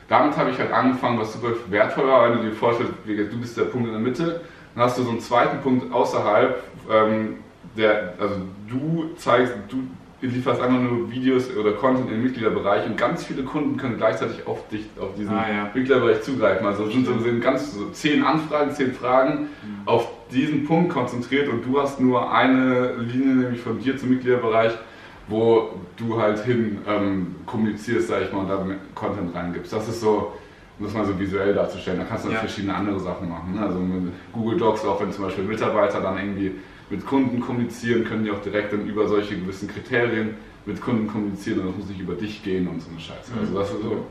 damit 0.08 0.36
habe 0.36 0.50
ich 0.50 0.58
halt 0.58 0.72
angefangen, 0.72 1.18
was 1.18 1.34
super 1.34 1.50
wertvoll 1.68 2.08
war, 2.08 2.30
wenn 2.30 2.38
du 2.38 2.44
dir 2.44 2.54
vorstellst, 2.54 2.92
du 3.04 3.40
bist 3.40 3.56
der 3.56 3.64
Punkt 3.64 3.86
in 3.86 3.92
der 3.92 4.02
Mitte, 4.02 4.40
dann 4.74 4.84
hast 4.84 4.98
du 4.98 5.02
so 5.02 5.10
einen 5.10 5.20
zweiten 5.20 5.60
Punkt 5.60 5.92
außerhalb, 5.92 6.62
ähm, 6.90 7.36
der, 7.76 8.14
also 8.18 8.36
du 8.68 9.10
zeigst, 9.16 9.54
du 9.68 9.82
lieferst 10.20 10.60
einfach 10.60 10.80
nur 10.80 11.10
Videos 11.10 11.54
oder 11.56 11.72
Content 11.72 12.10
im 12.10 12.22
Mitgliederbereich 12.22 12.87
und 12.87 12.96
ganz 12.96 13.25
viele 13.25 13.44
Kunden 13.44 13.76
können 13.76 13.96
gleichzeitig 13.96 14.46
auf 14.46 14.66
dich, 14.68 14.87
auf 14.98 15.14
diesen 15.16 15.34
ah, 15.34 15.46
ja. 15.48 15.64
Mitgliederbereich 15.72 16.22
zugreifen. 16.22 16.66
Also 16.66 16.90
sind, 16.90 17.06
so, 17.06 17.18
sind 17.18 17.40
ganz 17.40 17.75
so 17.75 17.88
zehn 17.90 18.25
Anfragen, 18.25 18.72
zehn 18.72 18.92
Fragen 18.92 19.42
mhm. 19.62 19.87
auf 19.87 20.08
diesen 20.32 20.66
Punkt 20.66 20.92
konzentriert 20.92 21.48
und 21.48 21.64
du 21.64 21.80
hast 21.80 22.00
nur 22.00 22.32
eine 22.32 22.94
Linie, 22.96 23.34
nämlich 23.37 23.60
von 23.60 23.78
dir 23.78 23.96
zum 23.96 24.10
Mitgliederbereich, 24.10 24.72
wo 25.28 25.75
du 25.96 26.20
halt 26.20 26.44
hin 26.44 26.78
ähm, 26.87 27.37
kommunizierst, 27.46 28.08
sag 28.08 28.22
ich 28.22 28.32
mal, 28.32 28.40
und 28.40 28.48
da 28.48 28.66
Content 28.94 29.34
reingibst. 29.34 29.72
Das 29.72 29.88
ist 29.88 30.00
so, 30.00 30.32
um 30.78 30.84
das 30.84 30.94
mal 30.94 31.04
so 31.04 31.18
visuell 31.18 31.54
darzustellen. 31.54 32.00
Da 32.00 32.06
kannst 32.06 32.26
du 32.26 32.30
ja. 32.30 32.38
verschiedene 32.38 32.75
andere 32.75 32.98
Sachen 32.98 33.28
machen. 33.28 33.54
Ne? 33.54 33.62
Also 33.62 33.78
mit 33.78 34.12
Google 34.32 34.58
Docs, 34.58 34.84
auch 34.84 35.00
wenn 35.00 35.12
zum 35.12 35.25
Beispiel 35.25 35.44
Mitarbeiter 35.44 36.00
dann 36.00 36.18
irgendwie 36.18 36.52
mit 36.90 37.04
Kunden 37.04 37.40
kommunizieren, 37.40 38.04
können 38.04 38.25
die 38.25 38.30
auch 38.30 38.42
direkt 38.42 38.73
dann 38.73 38.87
über 38.87 39.09
solche 39.09 39.38
gewissen 39.38 39.68
Kriterien 39.68 40.37
mit 40.66 40.80
Kunden 40.80 41.07
kommunizieren 41.07 41.61
und 41.61 41.68
das 41.68 41.76
muss 41.76 41.88
nicht 41.88 42.00
über 42.00 42.14
dich 42.14 42.42
gehen 42.42 42.68
und 42.68 42.80
so 42.80 42.90
eine 42.90 43.00
Scheiße. 43.00 43.33
Also 43.38 43.59
das 43.59 43.71
ist 43.71 43.83
so 43.83 44.07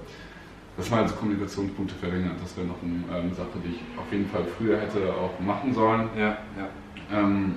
dass 0.78 0.92
man 0.92 1.00
also 1.00 1.16
Kommunikationspunkte 1.16 1.96
verringert. 1.96 2.36
Das 2.42 2.56
wäre 2.56 2.68
noch 2.68 2.78
eine 2.84 3.20
ähm, 3.20 3.34
Sache, 3.34 3.58
die 3.66 3.76
ich 3.76 3.82
auf 3.98 4.12
jeden 4.12 4.30
Fall 4.30 4.46
früher 4.58 4.80
hätte 4.80 5.12
auch 5.14 5.40
machen 5.40 5.74
sollen. 5.74 6.08
Ja, 6.16 6.38
ja. 6.56 6.70
Ähm, 7.12 7.56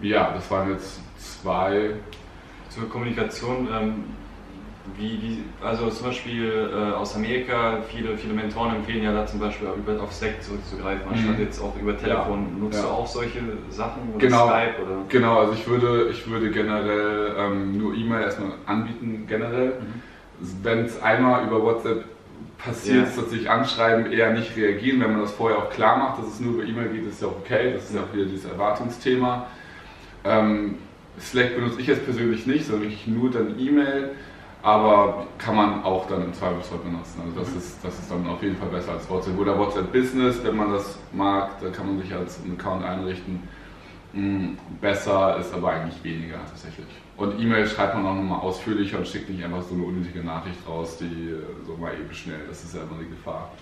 ja, 0.00 0.32
das 0.32 0.50
waren 0.50 0.70
jetzt 0.70 1.00
zwei. 1.18 1.90
Zur 2.68 2.88
Kommunikation, 2.88 3.68
ähm, 3.72 4.04
wie, 4.96 5.20
wie, 5.22 5.44
also 5.64 5.88
zum 5.90 6.06
Beispiel 6.08 6.70
äh, 6.72 6.94
aus 6.94 7.16
Amerika, 7.16 7.78
viele, 7.88 8.16
viele 8.16 8.34
Mentoren 8.34 8.76
empfehlen 8.76 9.02
ja 9.02 9.12
da 9.12 9.26
zum 9.26 9.40
Beispiel 9.40 9.68
über, 9.76 10.02
auf 10.02 10.12
Slack 10.12 10.42
zurückzugreifen, 10.42 11.08
anstatt 11.10 11.38
Mhm. 11.38 11.44
jetzt 11.44 11.60
auch 11.60 11.74
über 11.80 11.98
Telefon. 11.98 12.46
Ja, 12.54 12.58
Nutzt 12.64 12.82
du 12.82 12.86
ja. 12.86 12.92
auch 12.92 13.06
solche 13.06 13.40
Sachen 13.70 14.02
oder 14.14 14.18
Genau. 14.26 14.46
Skype 14.48 14.82
oder? 14.82 14.96
Genau, 15.08 15.38
also 15.40 15.52
ich 15.54 15.66
würde, 15.68 16.08
ich 16.10 16.28
würde 16.30 16.50
generell 16.50 17.34
ähm, 17.38 17.78
nur 17.78 17.94
E-Mail 17.94 18.22
erstmal 18.22 18.52
anbieten, 18.66 19.24
generell. 19.28 19.72
Wenn 20.62 20.84
es 20.84 21.00
einmal 21.02 21.46
über 21.46 21.62
WhatsApp 21.62 22.04
passiert, 22.58 23.06
dass 23.16 23.30
sich 23.30 23.50
anschreiben, 23.50 24.12
eher 24.12 24.32
nicht 24.32 24.56
reagieren, 24.56 25.00
wenn 25.00 25.12
man 25.12 25.20
das 25.20 25.32
vorher 25.32 25.58
auch 25.58 25.70
klar 25.70 25.96
macht, 25.98 26.18
dass 26.20 26.26
es 26.34 26.40
nur 26.40 26.54
über 26.54 26.64
E-Mail 26.64 26.88
geht, 26.88 27.06
ist 27.06 27.20
ja 27.22 27.28
auch 27.28 27.36
okay, 27.44 27.72
das 27.74 27.84
ist 27.90 27.94
ja 27.94 28.02
auch 28.02 28.14
wieder 28.14 28.26
dieses 28.26 28.50
Erwartungsthema. 28.50 29.46
Ähm, 30.24 30.76
Slack 31.20 31.54
benutze 31.56 31.80
ich 31.80 31.86
jetzt 31.86 32.04
persönlich 32.04 32.46
nicht, 32.46 32.66
sondern 32.66 32.82
wirklich 32.84 33.06
nur 33.06 33.30
dann 33.30 33.58
E-Mail, 33.58 34.10
aber 34.66 35.28
kann 35.38 35.54
man 35.54 35.84
auch 35.84 36.08
dann 36.08 36.24
im 36.24 36.34
Zweifelsfall 36.34 36.78
benutzen. 36.78 37.20
Also 37.24 37.38
das 37.38 37.54
ist, 37.54 37.84
das 37.84 37.96
ist 38.00 38.10
dann 38.10 38.26
auf 38.26 38.42
jeden 38.42 38.56
Fall 38.56 38.66
besser 38.66 38.94
als 38.94 39.08
WhatsApp. 39.08 39.38
Oder 39.38 39.56
WhatsApp 39.56 39.92
Business, 39.92 40.42
wenn 40.42 40.56
man 40.56 40.72
das 40.72 40.98
mag, 41.12 41.60
da 41.60 41.68
kann 41.68 41.86
man 41.86 42.02
sich 42.02 42.12
als 42.12 42.42
einen 42.42 42.58
Account 42.58 42.84
einrichten. 42.84 43.44
Mm, 44.12 44.54
Besser 44.80 45.36
ist 45.38 45.54
aber 45.54 45.70
eigentlich 45.70 46.02
weniger 46.02 46.38
tatsächlich. 46.44 46.88
Und 47.16 47.40
E-Mail 47.40 47.64
schreibt 47.68 47.94
man 47.94 48.06
auch 48.06 48.16
nochmal 48.16 48.40
ausführlicher 48.40 48.98
und 48.98 49.06
schickt 49.06 49.30
nicht 49.30 49.44
einfach 49.44 49.62
so 49.62 49.74
eine 49.76 49.84
unnötige 49.84 50.24
Nachricht 50.24 50.58
raus, 50.66 50.98
die 50.98 51.36
so 51.64 51.76
mal 51.76 51.92
eben 51.94 52.12
schnell. 52.12 52.40
Das 52.48 52.64
ist 52.64 52.74
ja 52.74 52.82
immer 52.82 53.00
die 53.00 53.08
Gefahr. 53.08 53.52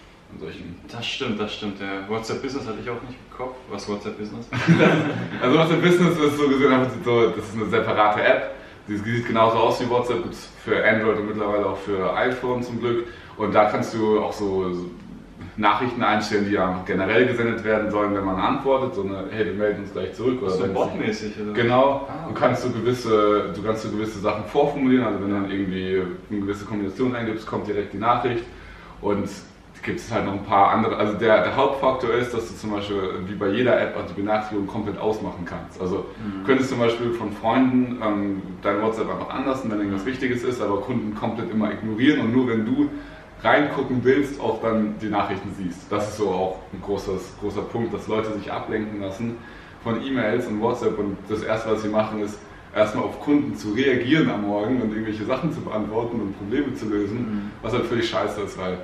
Das 0.90 1.06
stimmt, 1.06 1.38
das 1.38 1.52
stimmt. 1.52 1.80
Ja. 1.80 2.08
WhatsApp 2.08 2.40
Business 2.40 2.66
hatte 2.66 2.78
ich 2.82 2.88
auch 2.88 3.02
nicht 3.02 3.18
im 3.30 3.36
Kopf. 3.36 3.56
Was 3.70 3.86
WhatsApp 3.90 4.16
Business? 4.16 4.48
Also 5.42 5.58
WhatsApp 5.58 5.82
Business 5.82 6.18
ist 6.18 6.38
so 6.38 6.48
gesehen 6.48 6.72
einfach 6.72 6.92
so, 7.04 7.28
das 7.28 7.44
ist 7.44 7.56
eine 7.56 7.66
separate 7.66 8.22
App. 8.22 8.54
Die 8.88 8.96
sieht 8.98 9.26
genauso 9.26 9.56
aus 9.56 9.80
wie 9.80 9.88
WhatsApp, 9.88 10.22
gibt's 10.24 10.48
für 10.62 10.84
Android 10.86 11.18
und 11.18 11.28
mittlerweile 11.28 11.66
auch 11.66 11.78
für 11.78 12.14
iPhone 12.16 12.62
zum 12.62 12.80
Glück. 12.80 13.06
Und 13.36 13.54
da 13.54 13.64
kannst 13.70 13.94
du 13.94 14.20
auch 14.20 14.32
so, 14.32 14.70
Nachrichten 15.56 16.02
einstellen, 16.02 16.46
die 16.48 16.52
ja 16.54 16.82
generell 16.84 17.26
gesendet 17.26 17.62
werden 17.64 17.90
sollen, 17.90 18.14
wenn 18.14 18.24
man 18.24 18.36
antwortet. 18.36 18.94
So 18.94 19.02
eine, 19.02 19.26
hey, 19.30 19.46
wir 19.46 19.52
melden 19.52 19.82
uns 19.82 19.92
gleich 19.92 20.12
zurück. 20.14 20.42
Oder 20.42 20.50
so 20.50 20.64
es- 20.64 20.72
botmäßig, 20.72 21.32
oder? 21.40 21.52
Genau, 21.52 22.06
Ah, 22.08 22.24
du 22.24 22.30
okay. 22.30 22.40
kannst 22.40 22.62
so 22.62 22.70
gewisse, 22.70 23.52
du 23.54 23.62
kannst 23.62 23.82
so 23.84 23.90
gewisse 23.90 24.18
Sachen 24.18 24.44
vorformulieren, 24.46 25.04
also 25.06 25.20
wenn 25.20 25.28
du 25.28 25.34
dann 25.34 25.50
irgendwie 25.50 26.02
eine 26.30 26.40
gewisse 26.40 26.64
Kombination 26.64 27.14
eingibst, 27.14 27.46
kommt 27.46 27.68
direkt 27.68 27.92
die 27.92 27.98
Nachricht 27.98 28.44
und 29.00 29.28
gibt 29.82 30.00
es 30.00 30.10
halt 30.12 30.24
noch 30.24 30.32
ein 30.32 30.44
paar 30.44 30.70
andere, 30.70 30.96
also 30.96 31.14
der, 31.14 31.42
der 31.44 31.56
Hauptfaktor 31.56 32.10
ist, 32.14 32.32
dass 32.32 32.48
du 32.48 32.54
zum 32.54 32.70
Beispiel 32.70 32.96
wie 33.26 33.34
bei 33.34 33.48
jeder 33.48 33.78
App 33.80 33.96
auch 33.96 34.06
die 34.06 34.14
Benachrichtigung 34.14 34.66
komplett 34.66 34.98
ausmachen 34.98 35.44
kannst. 35.44 35.80
Also 35.80 36.06
du 36.40 36.46
könntest 36.46 36.70
zum 36.70 36.78
Beispiel 36.78 37.12
von 37.12 37.32
Freunden 37.32 38.00
ähm, 38.02 38.42
dein 38.62 38.80
WhatsApp 38.80 39.10
einfach 39.10 39.28
anlassen, 39.28 39.70
wenn 39.70 39.78
irgendwas 39.78 40.06
Wichtiges 40.06 40.42
ist, 40.42 40.62
aber 40.62 40.80
Kunden 40.80 41.14
komplett 41.14 41.50
immer 41.50 41.70
ignorieren 41.72 42.20
und 42.20 42.32
nur 42.32 42.48
wenn 42.48 42.64
du 42.64 42.88
reingucken 43.42 44.02
willst, 44.04 44.40
auch 44.40 44.62
dann 44.62 44.94
die 45.02 45.08
Nachrichten 45.08 45.50
siehst. 45.58 45.80
Das 45.90 46.08
ist 46.08 46.16
so 46.16 46.28
auch 46.30 46.58
ein 46.72 46.80
großes, 46.80 47.34
großer 47.40 47.62
Punkt, 47.62 47.92
dass 47.92 48.08
Leute 48.08 48.32
sich 48.38 48.50
ablenken 48.50 49.00
lassen 49.02 49.36
von 49.82 50.02
E-Mails 50.02 50.46
und 50.46 50.62
WhatsApp 50.62 50.98
und 50.98 51.18
das 51.28 51.42
erste, 51.42 51.72
was 51.72 51.82
sie 51.82 51.88
machen, 51.88 52.20
ist 52.22 52.38
erstmal 52.74 53.04
auf 53.04 53.20
Kunden 53.20 53.54
zu 53.54 53.72
reagieren 53.72 54.30
am 54.30 54.42
Morgen 54.46 54.80
und 54.80 54.90
irgendwelche 54.92 55.24
Sachen 55.26 55.52
zu 55.52 55.60
beantworten 55.60 56.20
und 56.20 56.38
Probleme 56.38 56.74
zu 56.74 56.88
lösen, 56.88 57.18
Mhm. 57.18 57.50
was 57.60 57.74
halt 57.74 57.84
völlig 57.84 58.08
scheiße 58.08 58.40
ist, 58.40 58.58
weil 58.58 58.78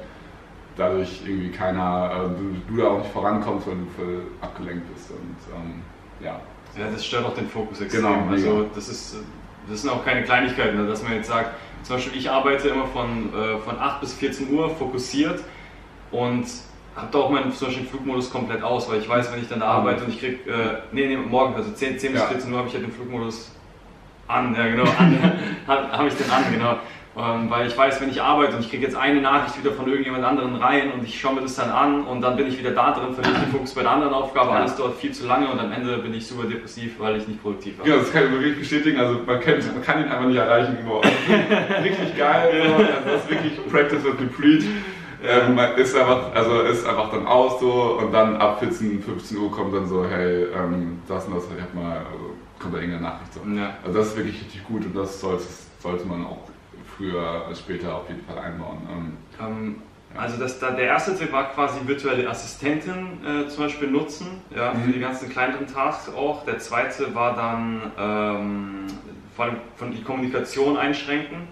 dadurch 0.77 1.21
irgendwie 1.25 1.51
keiner, 1.51 2.11
äh, 2.13 2.39
du, 2.39 2.57
du 2.75 2.83
da 2.83 2.89
auch 2.89 2.99
nicht 2.99 3.13
vorankommst, 3.13 3.67
weil 3.67 3.77
du 3.77 3.87
voll 3.97 4.23
abgelenkt 4.41 4.93
bist 4.95 5.11
und 5.11 5.37
ähm, 5.55 5.83
ja. 6.21 6.41
Ja, 6.79 6.91
das 6.91 7.05
stört 7.05 7.25
auch 7.27 7.35
den 7.35 7.49
Fokus 7.49 7.81
extrem. 7.81 8.03
Genau, 8.03 8.31
also 8.31 8.67
das 8.75 8.89
ist, 8.89 9.17
das 9.69 9.83
sind 9.83 9.91
auch 9.91 10.05
keine 10.05 10.23
Kleinigkeiten, 10.23 10.77
ne, 10.77 10.87
dass 10.87 11.03
man 11.03 11.15
jetzt 11.15 11.29
sagt, 11.29 11.51
zum 11.83 11.97
Beispiel 11.97 12.19
ich 12.19 12.31
arbeite 12.31 12.69
immer 12.69 12.87
von, 12.87 13.33
äh, 13.35 13.59
von 13.59 13.79
8 13.79 14.01
bis 14.01 14.15
14 14.15 14.53
Uhr 14.53 14.71
fokussiert 14.71 15.41
und 16.13 16.47
habe 16.97 17.09
da 17.13 17.19
auch 17.19 17.31
meinen 17.31 17.53
zum 17.53 17.69
Beispiel 17.69 17.87
Flugmodus 17.87 18.31
komplett 18.31 18.63
aus, 18.63 18.91
weil 18.91 19.01
ich 19.01 19.09
weiß, 19.09 19.33
wenn 19.33 19.41
ich 19.41 19.49
dann 19.49 19.61
da 19.61 19.67
arbeite 19.67 20.05
und 20.05 20.11
ich 20.11 20.21
krieg, 20.21 20.47
äh, 20.47 20.81
nee, 20.93 21.07
nee, 21.07 21.17
morgen, 21.17 21.55
also 21.55 21.71
10, 21.73 21.99
10 21.99 22.13
bis 22.13 22.21
Ja. 22.21 22.27
14 22.29 22.53
Uhr 22.53 22.59
habe 22.59 22.69
ich 22.69 22.75
ja 22.75 22.81
den 22.81 22.93
Flugmodus 22.93 23.53
an, 24.29 24.55
ja 24.55 24.67
genau, 24.69 24.85
an, 24.85 25.19
habe 25.67 25.93
hab 25.99 26.07
ich 26.07 26.15
den 26.15 26.31
an, 26.31 26.45
genau. 26.53 26.77
Ähm, 27.17 27.51
weil 27.51 27.67
ich 27.67 27.77
weiß, 27.77 28.01
wenn 28.01 28.09
ich 28.09 28.23
arbeite 28.23 28.55
und 28.55 28.61
ich 28.61 28.71
kriege 28.71 28.85
jetzt 28.85 28.95
eine 28.95 29.21
Nachricht 29.21 29.59
wieder 29.59 29.75
von 29.75 29.89
irgendjemand 29.89 30.25
anderen 30.25 30.55
rein 30.55 30.93
und 30.93 31.05
ich 31.05 31.21
schaue 31.21 31.35
mir 31.35 31.41
das 31.41 31.57
dann 31.57 31.71
an 31.71 32.05
und 32.05 32.21
dann 32.21 32.37
bin 32.37 32.47
ich 32.47 32.57
wieder 32.57 32.71
da 32.71 32.93
drin, 32.93 33.13
verliere 33.13 33.35
den 33.41 33.51
Fokus 33.51 33.75
bei 33.75 33.83
der 33.83 33.91
anderen 33.91 34.15
Aufgabe, 34.15 34.53
alles 34.53 34.77
dauert 34.77 34.95
viel 34.95 35.11
zu 35.11 35.27
lange 35.27 35.49
und 35.49 35.59
am 35.59 35.73
Ende 35.73 35.99
bin 35.99 36.15
ich 36.15 36.25
super 36.25 36.47
depressiv, 36.47 37.01
weil 37.01 37.17
ich 37.17 37.27
nicht 37.27 37.43
produktiv 37.43 37.81
war. 37.81 37.87
Ja, 37.87 37.97
das 37.97 38.13
kann 38.13 38.27
ich 38.27 38.31
wirklich 38.31 38.61
bestätigen. 38.61 39.01
Also 39.01 39.19
man, 39.27 39.41
kennt, 39.41 39.75
man 39.75 39.83
kann 39.83 40.03
ihn 40.03 40.09
einfach 40.09 40.27
nicht 40.27 40.37
erreichen. 40.37 40.79
Also, 40.79 41.83
richtig 41.83 42.17
geil. 42.17 42.63
So. 42.67 42.85
Also 43.01 43.11
das 43.11 43.25
ist 43.25 43.31
wirklich 43.31 43.71
Practice 43.71 44.05
und 44.05 44.17
Complete. 44.17 44.67
Ähm, 45.23 45.55
man 45.55 45.75
ist 45.77 45.97
einfach, 45.97 46.33
also 46.35 46.61
ist 46.61 46.87
einfach 46.87 47.11
dann 47.11 47.27
aus 47.27 47.61
so 47.61 47.99
und 48.01 48.13
dann 48.13 48.37
ab 48.37 48.61
14, 48.61 49.03
15 49.03 49.37
Uhr 49.37 49.51
kommt 49.51 49.75
dann 49.75 49.87
so, 49.87 50.07
hey, 50.07 50.45
ähm, 50.45 51.03
das 51.09 51.27
und 51.27 51.37
das, 51.37 51.45
ich 51.55 51.61
hab 51.61 51.75
mal, 51.75 51.99
also 51.99 52.35
kommt 52.59 52.75
da 52.75 52.79
irgendeine 52.79 53.05
Nachricht 53.05 53.35
so. 53.35 53.41
Ja. 53.55 53.75
Also 53.85 53.99
das 53.99 54.09
ist 54.09 54.17
wirklich 54.17 54.41
richtig 54.41 54.65
gut 54.65 54.85
und 54.85 54.97
das 54.97 55.21
sollte, 55.21 55.45
sollte 55.81 56.07
man 56.07 56.25
auch 56.25 56.50
als 57.49 57.61
später 57.61 57.95
auf 57.97 58.09
jeden 58.09 58.25
Fall 58.25 58.39
einbauen. 58.39 58.79
Ähm, 58.91 59.17
Ähm, 59.41 59.77
also 60.17 60.37
das, 60.39 60.59
da, 60.59 60.73
der 60.73 60.87
erste 60.87 61.17
Tipp 61.17 61.33
war 61.33 61.51
quasi 61.51 61.79
virtuelle 61.87 62.29
Assistenten 62.29 63.21
äh, 63.25 63.49
zum 63.49 63.65
Beispiel 63.65 63.89
nutzen, 63.89 64.43
ja, 64.55 64.73
für 64.73 64.89
Mhm. 64.89 64.93
die 64.93 64.99
ganzen 65.01 65.31
kleineren 65.31 65.67
Tasks 65.67 66.13
auch. 66.15 66.45
Der 66.45 66.59
zweite 66.59 67.15
war 67.15 67.37
dann 67.37 67.93
ähm, 67.97 68.87
vor 69.37 69.45
allem 69.45 69.57
von 69.77 69.93
die 69.93 70.03
Kommunikation 70.03 70.77
einschränken. 70.77 71.49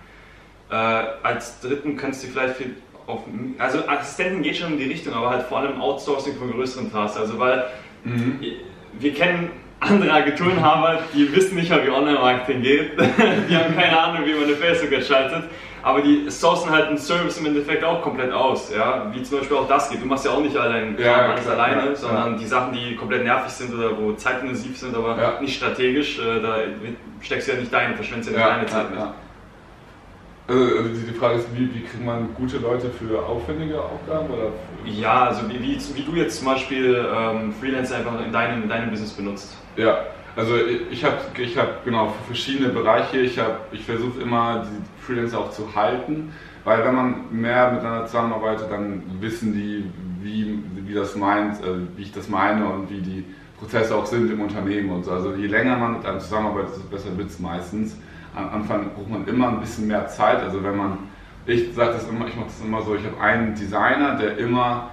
Äh, 0.70 0.74
als 0.74 1.60
dritten 1.60 1.96
könntest 1.96 2.24
du 2.24 2.28
vielleicht 2.28 2.56
viel 2.56 2.74
auf, 3.06 3.20
also 3.58 3.86
Assistenten 3.88 4.42
geht 4.42 4.56
schon 4.58 4.72
in 4.72 4.78
die 4.78 4.84
Richtung, 4.84 5.14
aber 5.14 5.30
halt 5.30 5.44
vor 5.46 5.60
allem 5.60 5.80
Outsourcing 5.80 6.36
von 6.36 6.50
größeren 6.50 6.92
Tasks. 6.92 7.16
Also 7.16 7.38
weil 7.38 7.64
mhm. 8.04 8.40
wir 8.98 9.14
kennen 9.14 9.50
andere 9.80 10.12
Agenturenhaber, 10.12 11.00
die 11.14 11.34
wissen 11.34 11.56
nicht 11.56 11.70
wie 11.70 11.90
Online-Marketing 11.90 12.62
geht. 12.62 12.92
die 13.48 13.56
haben 13.56 13.74
keine 13.76 13.98
Ahnung, 13.98 14.26
wie 14.26 14.34
man 14.34 14.44
eine 14.44 14.56
Facebook 14.56 14.90
schaltet. 15.02 15.44
Aber 15.82 16.02
die 16.02 16.28
sourcen 16.28 16.70
halt 16.70 16.88
einen 16.88 16.98
Service 16.98 17.38
im 17.38 17.46
Endeffekt 17.46 17.84
auch 17.84 18.02
komplett 18.02 18.32
aus. 18.32 18.72
Ja? 18.74 19.06
Wie 19.12 19.22
zum 19.22 19.38
Beispiel 19.38 19.56
auch 19.56 19.68
das 19.68 19.88
geht. 19.88 20.02
Du 20.02 20.06
machst 20.06 20.24
ja 20.24 20.32
auch 20.32 20.40
nicht 20.40 20.56
allein 20.56 20.96
Ja, 20.98 21.30
alles 21.30 21.46
alleine, 21.48 21.90
ja, 21.90 21.94
sondern 21.94 22.32
ja. 22.32 22.38
die 22.38 22.46
Sachen, 22.46 22.72
die 22.72 22.96
komplett 22.96 23.24
nervig 23.24 23.52
sind 23.52 23.72
oder 23.72 23.96
wo 23.96 24.12
zeitintensiv 24.12 24.76
sind, 24.76 24.96
aber 24.96 25.16
Ja. 25.20 25.40
nicht 25.40 25.56
strategisch, 25.56 26.18
äh, 26.18 26.40
da 26.42 26.56
steckst 27.20 27.48
du 27.48 27.52
ja 27.52 27.58
nicht 27.60 27.72
deine, 27.72 27.94
verschwendest 27.94 28.32
ja 28.32 28.36
nicht 28.36 28.48
deine 28.48 28.66
Zeit 28.66 28.90
mit. 28.90 28.98
Also, 30.48 30.62
also 30.78 30.88
die, 31.06 31.12
Frage 31.12 31.34
ist, 31.36 31.48
wie, 31.54 31.74
wie 31.74 31.82
kriegt 31.82 32.04
man 32.04 32.34
gute 32.34 32.56
Leute 32.56 32.88
für 32.90 33.22
aufwendige 33.24 33.80
Aufgaben? 33.80 34.30
Oder 34.30 34.52
Ja, 34.84 35.24
also 35.24 35.48
wie, 35.48 35.60
wie, 35.62 35.78
wie 35.94 36.02
du 36.02 36.16
jetzt 36.16 36.38
zum 36.38 36.46
Beispiel 36.46 37.06
ähm, 37.14 37.52
Freelancer 37.60 37.96
einfach 37.96 38.24
in 38.24 38.32
deinem, 38.32 38.62
in 38.62 38.68
deinem 38.68 38.90
Business 38.90 39.12
benutzt. 39.12 39.56
Ja, 39.78 39.98
also 40.36 40.56
ich- 40.90 41.04
habe 41.04 41.16
ich 41.38 41.56
hab, 41.56 41.84
genau 41.84 42.12
verschiedene 42.26 42.70
Bereiche, 42.70 43.18
ich, 43.20 43.40
ich 43.72 43.84
versuche 43.84 44.20
immer 44.20 44.64
die 44.66 45.04
Freelancer 45.04 45.38
auch 45.38 45.50
zu 45.50 45.74
halten, 45.74 46.32
weil 46.64 46.84
wenn 46.84 46.94
man 46.94 47.14
mehr 47.30 47.70
miteinander 47.72 48.06
zusammenarbeitet, 48.06 48.70
dann 48.70 49.02
wissen 49.20 49.52
die, 49.54 49.84
wie, 50.20 50.58
wie 50.84 50.94
das 50.94 51.14
meint, 51.16 51.60
äh, 51.62 51.66
wie 51.96 52.02
ich 52.02 52.12
das 52.12 52.28
meine 52.28 52.66
und 52.66 52.90
wie 52.90 53.00
die 53.00 53.24
Prozesse 53.58 53.94
auch 53.94 54.06
sind 54.06 54.30
im 54.30 54.40
Unternehmen 54.40 54.90
und 54.90 55.04
so. 55.04 55.12
Also 55.12 55.34
je 55.34 55.46
länger 55.46 55.76
man 55.76 55.94
mit 55.94 56.04
einem 56.06 56.20
zusammenarbeitet, 56.20 56.70
desto 56.74 56.88
besser 56.88 57.16
wird 57.16 57.28
es 57.30 57.38
meistens. 57.38 57.96
Am 58.34 58.50
Anfang 58.50 58.90
braucht 58.94 59.10
man 59.10 59.26
immer 59.28 59.48
ein 59.48 59.60
bisschen 59.60 59.86
mehr 59.88 60.08
Zeit, 60.08 60.40
also 60.42 60.62
wenn 60.62 60.76
man, 60.76 60.98
ich 61.46 61.72
sage 61.74 61.92
das 61.92 62.08
immer, 62.08 62.26
ich 62.26 62.36
mache 62.36 62.46
das 62.48 62.60
immer 62.64 62.82
so, 62.82 62.94
ich 62.96 63.04
habe 63.04 63.20
einen 63.20 63.54
Designer, 63.54 64.16
der 64.16 64.38
immer 64.38 64.90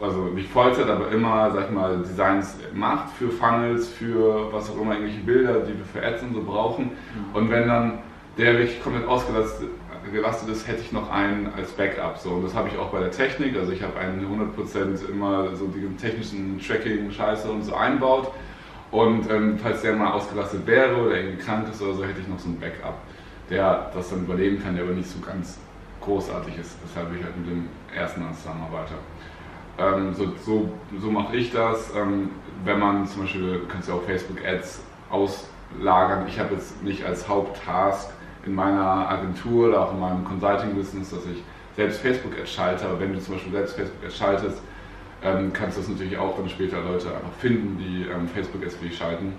also 0.00 0.24
nicht 0.24 0.50
Vollzeit, 0.50 0.88
aber 0.88 1.10
immer, 1.10 1.50
sag 1.50 1.66
ich 1.66 1.70
mal, 1.70 1.98
Designs 1.98 2.56
macht 2.74 3.10
für 3.18 3.30
Funnels, 3.30 3.88
für 3.88 4.52
was 4.52 4.70
auch 4.70 4.80
immer, 4.80 4.92
irgendwelche 4.92 5.20
Bilder, 5.20 5.60
die 5.60 5.76
wir 5.76 5.84
für 5.84 6.06
Ads 6.06 6.22
und 6.22 6.34
so 6.34 6.42
brauchen. 6.42 6.92
Und 7.32 7.50
wenn 7.50 7.68
dann 7.68 7.98
der 8.38 8.52
wirklich 8.54 8.82
komplett 8.82 9.06
ausgelastet 9.06 9.68
gelastet 10.12 10.48
ist, 10.48 10.66
hätte 10.68 10.82
ich 10.82 10.92
noch 10.92 11.10
einen 11.10 11.52
als 11.56 11.72
Backup. 11.72 12.18
So. 12.18 12.30
Und 12.30 12.44
das 12.44 12.54
habe 12.54 12.68
ich 12.68 12.78
auch 12.78 12.90
bei 12.90 13.00
der 13.00 13.10
Technik. 13.10 13.56
Also 13.56 13.72
ich 13.72 13.82
habe 13.82 13.98
einen 13.98 14.24
100% 14.24 15.08
immer 15.10 15.54
so 15.56 15.66
die 15.66 15.86
technischen 15.96 16.60
Tracking-Scheiße 16.60 17.50
und 17.50 17.62
so 17.62 17.74
einbaut. 17.74 18.30
Und 18.90 19.30
ähm, 19.30 19.58
falls 19.60 19.82
der 19.82 19.94
mal 19.94 20.12
ausgelastet 20.12 20.66
wäre 20.66 20.96
oder 20.96 21.16
irgendwie 21.16 21.42
krank 21.42 21.66
ist 21.70 21.82
oder 21.82 21.94
so, 21.94 22.04
hätte 22.04 22.20
ich 22.20 22.28
noch 22.28 22.38
so 22.38 22.48
einen 22.48 22.60
Backup, 22.60 22.94
der 23.50 23.90
das 23.94 24.10
dann 24.10 24.24
überleben 24.24 24.62
kann, 24.62 24.76
der 24.76 24.84
aber 24.84 24.94
nicht 24.94 25.10
so 25.10 25.18
ganz 25.20 25.58
großartig 26.00 26.56
ist. 26.58 26.76
Deshalb 26.84 27.10
bin 27.10 27.18
ich 27.18 27.24
halt 27.24 27.36
mit 27.36 27.50
dem 27.50 27.68
ersten 27.94 28.24
als 28.24 28.42
Zusammenarbeiter. 28.42 28.94
Ähm, 29.78 30.14
so 30.14 30.32
so, 30.44 30.70
so 30.98 31.10
mache 31.10 31.36
ich 31.36 31.52
das. 31.52 31.94
Ähm, 31.94 32.30
wenn 32.64 32.78
man 32.78 33.06
zum 33.06 33.22
Beispiel, 33.22 33.60
du 33.60 33.66
kannst 33.66 33.88
ja 33.88 33.94
auch 33.94 34.02
Facebook-Ads 34.02 34.80
auslagern. 35.10 36.26
Ich 36.28 36.38
habe 36.38 36.54
jetzt 36.54 36.82
nicht 36.82 37.04
als 37.04 37.28
Haupttask 37.28 38.10
in 38.44 38.54
meiner 38.54 39.08
Agentur 39.10 39.68
oder 39.68 39.82
auch 39.82 39.92
in 39.92 40.00
meinem 40.00 40.24
Consulting-Business, 40.24 41.10
dass 41.10 41.26
ich 41.26 41.42
selbst 41.76 42.00
Facebook-Ads 42.00 42.50
schalte, 42.50 42.86
aber 42.86 43.00
wenn 43.00 43.12
du 43.12 43.20
zum 43.20 43.34
Beispiel 43.34 43.52
selbst 43.52 43.76
Facebook-Ads 43.76 44.16
schaltest, 44.16 44.62
ähm, 45.22 45.52
kannst 45.52 45.76
du 45.76 45.82
das 45.82 45.90
natürlich 45.90 46.16
auch 46.16 46.36
dann 46.36 46.48
später 46.48 46.80
Leute 46.80 47.08
einfach 47.08 47.32
finden, 47.38 47.78
die 47.78 48.06
ähm, 48.08 48.28
Facebook-Ads 48.28 48.76
für 48.76 48.86
dich 48.86 48.96
schalten. 48.96 49.34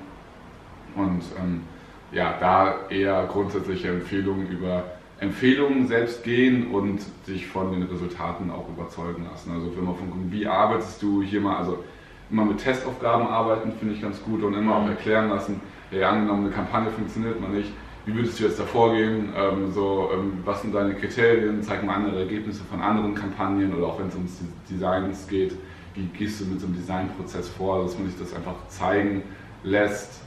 Und 0.96 1.24
ähm, 1.40 1.64
ja, 2.12 2.36
da 2.40 2.76
eher 2.90 3.26
grundsätzliche 3.26 3.90
Empfehlungen 3.90 4.48
über 4.48 4.84
Empfehlungen 5.20 5.88
selbst 5.88 6.24
gehen 6.24 6.72
und 6.72 7.02
sich 7.26 7.48
von 7.48 7.72
den 7.72 7.84
Resultaten 7.84 8.52
auch 8.52 8.68
überzeugen 8.70 9.26
lassen. 9.30 9.52
Also 9.52 9.76
wenn 9.76 9.86
man 9.86 9.96
von 9.96 10.32
wie 10.32 10.46
arbeitest 10.46 11.02
du 11.02 11.24
hier 11.24 11.42
mal, 11.42 11.58
also 11.58 11.84
immer 12.30 12.46
mit 12.46 12.60
Testaufgaben 12.60 13.28
arbeiten, 13.28 13.72
finde 13.80 13.96
ich 13.96 14.02
ganz 14.02 14.22
gut 14.22 14.44
und 14.44 14.54
immer 14.54 14.76
auch 14.76 14.84
mhm. 14.84 14.90
erklären 14.90 15.30
lassen, 15.30 15.60
ja, 15.92 16.10
angenommen 16.10 16.46
eine 16.46 16.54
Kampagne 16.54 16.92
funktioniert 16.92 17.40
mal 17.40 17.50
nicht, 17.50 17.72
wie 18.06 18.16
würdest 18.16 18.40
du 18.40 18.44
jetzt 18.44 18.60
da 18.60 18.64
vorgehen, 18.64 19.30
ähm, 19.36 19.72
so, 19.72 20.10
ähm, 20.14 20.40
was 20.46 20.62
sind 20.62 20.76
deine 20.76 20.94
Kriterien, 20.96 21.62
zeig 21.64 21.84
mal 21.84 21.96
andere 21.96 22.20
Ergebnisse 22.20 22.64
von 22.64 22.82
anderen 22.82 23.16
Kampagnen 23.16 23.74
oder 23.74 23.88
auch 23.88 24.00
wenn 24.00 24.08
es 24.08 24.16
ums 24.16 24.42
Designs 24.70 25.28
geht, 25.28 25.54
wie 25.96 26.06
gehst 26.18 26.40
du 26.40 26.46
mit 26.46 26.60
so 26.60 26.68
einem 26.68 26.76
Designprozess 26.76 27.50
vor, 27.50 27.84
dass 27.84 27.98
man 27.98 28.08
sich 28.08 28.20
das 28.20 28.34
einfach 28.34 28.56
zeigen 28.70 29.24
lässt, 29.64 30.22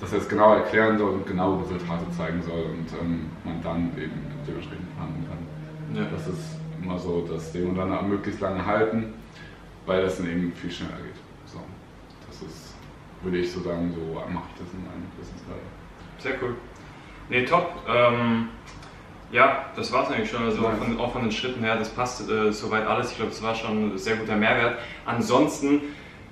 dass 0.00 0.12
er 0.12 0.18
es 0.18 0.28
genau 0.28 0.54
erklären 0.54 0.98
soll 0.98 1.10
und 1.10 1.26
genau 1.26 1.56
Resultate 1.56 2.10
zeigen 2.16 2.42
soll 2.42 2.62
und 2.62 2.86
ähm, 3.00 3.30
man 3.44 3.62
dann 3.62 3.92
eben 3.96 4.12
dementsprechend 4.46 4.86
verhandeln 4.94 5.26
kann. 5.28 5.96
Ja. 5.96 6.08
Das 6.10 6.26
ist 6.28 6.56
immer 6.82 6.98
so 6.98 7.26
das 7.30 7.52
Ding 7.52 7.70
und 7.70 7.76
dann 7.76 8.08
möglichst 8.08 8.40
lange 8.40 8.64
halten, 8.64 9.14
weil 9.86 10.02
das 10.02 10.18
dann 10.18 10.30
eben 10.30 10.52
viel 10.52 10.70
schneller 10.70 10.96
geht. 10.96 11.16
So, 11.46 11.60
das 12.26 12.42
ist, 12.42 12.74
würde 13.22 13.38
ich 13.38 13.50
so 13.50 13.60
sagen, 13.60 13.92
so 13.92 14.14
mache 14.14 14.44
ich 14.54 14.62
das 14.62 14.72
in 14.72 14.84
meinem 14.84 15.10
Business 15.18 15.42
gerade. 15.46 15.60
Sehr 16.18 16.42
cool. 16.42 16.54
Nee, 17.28 17.44
top. 17.44 17.72
Ähm, 17.88 18.48
ja, 19.30 19.66
das 19.76 19.92
war 19.92 20.04
es 20.04 20.10
eigentlich 20.10 20.30
schon. 20.30 20.44
Also 20.44 20.62
nice. 20.62 20.78
von, 20.78 20.98
auch 20.98 21.12
von 21.12 21.22
den 21.22 21.32
Schritten 21.32 21.62
her, 21.62 21.76
das 21.76 21.90
passt 21.90 22.28
äh, 22.30 22.52
soweit 22.52 22.86
alles. 22.86 23.10
Ich 23.10 23.16
glaube, 23.16 23.30
das 23.30 23.42
war 23.42 23.54
schon 23.54 23.94
ein 23.94 23.98
sehr 23.98 24.16
guter 24.16 24.36
Mehrwert. 24.36 24.78
Ansonsten 25.04 25.80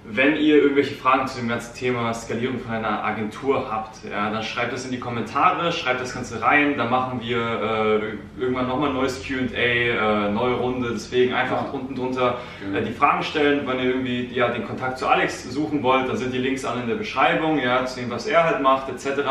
wenn 0.09 0.37
ihr 0.37 0.63
irgendwelche 0.63 0.95
Fragen 0.95 1.27
zu 1.27 1.39
dem 1.39 1.49
ganzen 1.49 1.75
Thema 1.75 2.15
Skalierung 2.15 2.61
von 2.61 2.73
einer 2.73 3.05
Agentur 3.05 3.71
habt, 3.71 4.05
ja, 4.09 4.31
dann 4.31 4.43
schreibt 4.43 4.73
das 4.73 4.85
in 4.85 4.93
die 4.93 5.01
Kommentare, 5.01 5.73
schreibt 5.73 6.01
das 6.01 6.15
Ganze 6.15 6.41
rein, 6.41 6.77
dann 6.77 6.91
machen 6.91 7.21
wir 7.21 7.39
äh, 7.39 8.41
irgendwann 8.41 8.69
nochmal 8.69 8.91
ein 8.91 8.95
neues 8.95 9.21
QA, 9.23 9.57
äh, 9.57 10.31
neue 10.31 10.55
Runde. 10.55 10.91
Deswegen 10.93 11.35
einfach 11.35 11.65
ja. 11.65 11.71
unten 11.71 11.97
drunter 11.97 12.39
äh, 12.73 12.83
die 12.83 12.93
Fragen 12.93 13.25
stellen. 13.25 13.67
Wenn 13.67 13.79
ihr 13.79 13.87
irgendwie 13.87 14.27
ja, 14.33 14.49
den 14.49 14.65
Kontakt 14.65 14.99
zu 14.99 15.09
Alex 15.09 15.51
suchen 15.51 15.83
wollt, 15.83 16.09
dann 16.09 16.17
sind 16.17 16.33
die 16.33 16.39
Links 16.39 16.65
alle 16.65 16.83
in 16.83 16.89
der 16.89 16.97
Beschreibung, 16.97 17.59
ja, 17.59 17.85
zu 17.85 18.01
dem, 18.01 18.11
was 18.11 18.27
er 18.27 18.45
halt 18.45 18.63
macht, 18.63 18.89
etc. 18.89 19.23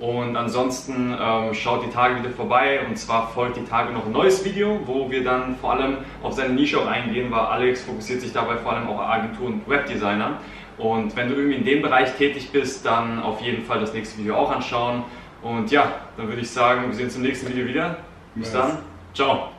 Und 0.00 0.36
ansonsten 0.36 1.16
ähm, 1.20 1.54
schaut 1.54 1.84
die 1.84 1.90
Tage 1.90 2.20
wieder 2.20 2.30
vorbei 2.30 2.80
und 2.86 2.96
zwar 2.96 3.28
folgt 3.30 3.56
die 3.56 3.64
Tage 3.64 3.92
noch 3.92 4.06
ein 4.06 4.12
neues 4.12 4.44
Video, 4.44 4.78
wo 4.86 5.10
wir 5.10 5.24
dann 5.24 5.56
vor 5.56 5.72
allem 5.72 5.98
auf 6.22 6.34
seine 6.34 6.54
Nische 6.54 6.78
auch 6.78 6.86
eingehen, 6.86 7.30
weil 7.32 7.40
Alex 7.40 7.82
fokussiert 7.82 8.20
sich 8.20 8.32
dabei 8.32 8.56
vor 8.58 8.72
allem 8.72 8.86
auch 8.86 9.00
Agentur 9.00 9.48
und 9.48 9.68
Webdesigner. 9.68 10.38
Und 10.78 11.16
wenn 11.16 11.28
du 11.28 11.34
irgendwie 11.34 11.56
in 11.56 11.64
dem 11.64 11.82
Bereich 11.82 12.14
tätig 12.14 12.50
bist, 12.52 12.86
dann 12.86 13.20
auf 13.20 13.40
jeden 13.40 13.64
Fall 13.64 13.80
das 13.80 13.92
nächste 13.92 14.18
Video 14.18 14.36
auch 14.36 14.52
anschauen. 14.52 15.02
Und 15.42 15.70
ja, 15.72 15.90
dann 16.16 16.28
würde 16.28 16.42
ich 16.42 16.50
sagen, 16.50 16.86
wir 16.86 16.94
sehen 16.94 17.06
uns 17.06 17.16
im 17.16 17.22
nächsten 17.22 17.48
Video 17.48 17.66
wieder. 17.66 17.96
Bis 18.36 18.52
dann. 18.52 18.78
Ciao. 19.14 19.57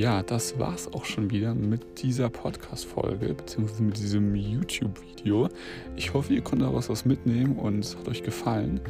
Ja, 0.00 0.22
das 0.22 0.58
war's 0.58 0.90
auch 0.94 1.04
schon 1.04 1.30
wieder 1.30 1.54
mit 1.54 2.00
dieser 2.02 2.30
Podcast-Folge, 2.30 3.34
beziehungsweise 3.34 3.82
mit 3.82 3.98
diesem 3.98 4.34
YouTube-Video. 4.34 5.50
Ich 5.94 6.14
hoffe, 6.14 6.32
ihr 6.32 6.40
konntet 6.40 6.68
daraus 6.68 6.88
was 6.88 7.04
mitnehmen 7.04 7.58
und 7.58 7.80
es 7.80 7.98
hat 7.98 8.08
euch 8.08 8.22
gefallen. 8.22 8.80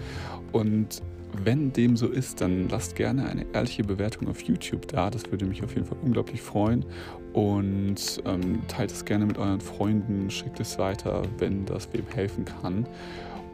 Und 0.52 1.02
wenn 1.42 1.72
dem 1.72 1.96
so 1.96 2.06
ist, 2.06 2.40
dann 2.40 2.68
lasst 2.68 2.94
gerne 2.94 3.28
eine 3.28 3.44
ehrliche 3.52 3.82
Bewertung 3.82 4.28
auf 4.28 4.40
YouTube 4.42 4.86
da. 4.86 5.10
Das 5.10 5.28
würde 5.32 5.46
mich 5.46 5.64
auf 5.64 5.74
jeden 5.74 5.84
Fall 5.84 5.98
unglaublich 6.00 6.40
freuen. 6.40 6.84
Und 7.32 8.22
ähm, 8.24 8.62
teilt 8.68 8.92
es 8.92 9.04
gerne 9.04 9.26
mit 9.26 9.36
euren 9.36 9.60
Freunden, 9.60 10.30
schickt 10.30 10.60
es 10.60 10.78
weiter, 10.78 11.22
wenn 11.38 11.66
das 11.66 11.92
wem 11.92 12.06
helfen 12.14 12.44
kann. 12.44 12.86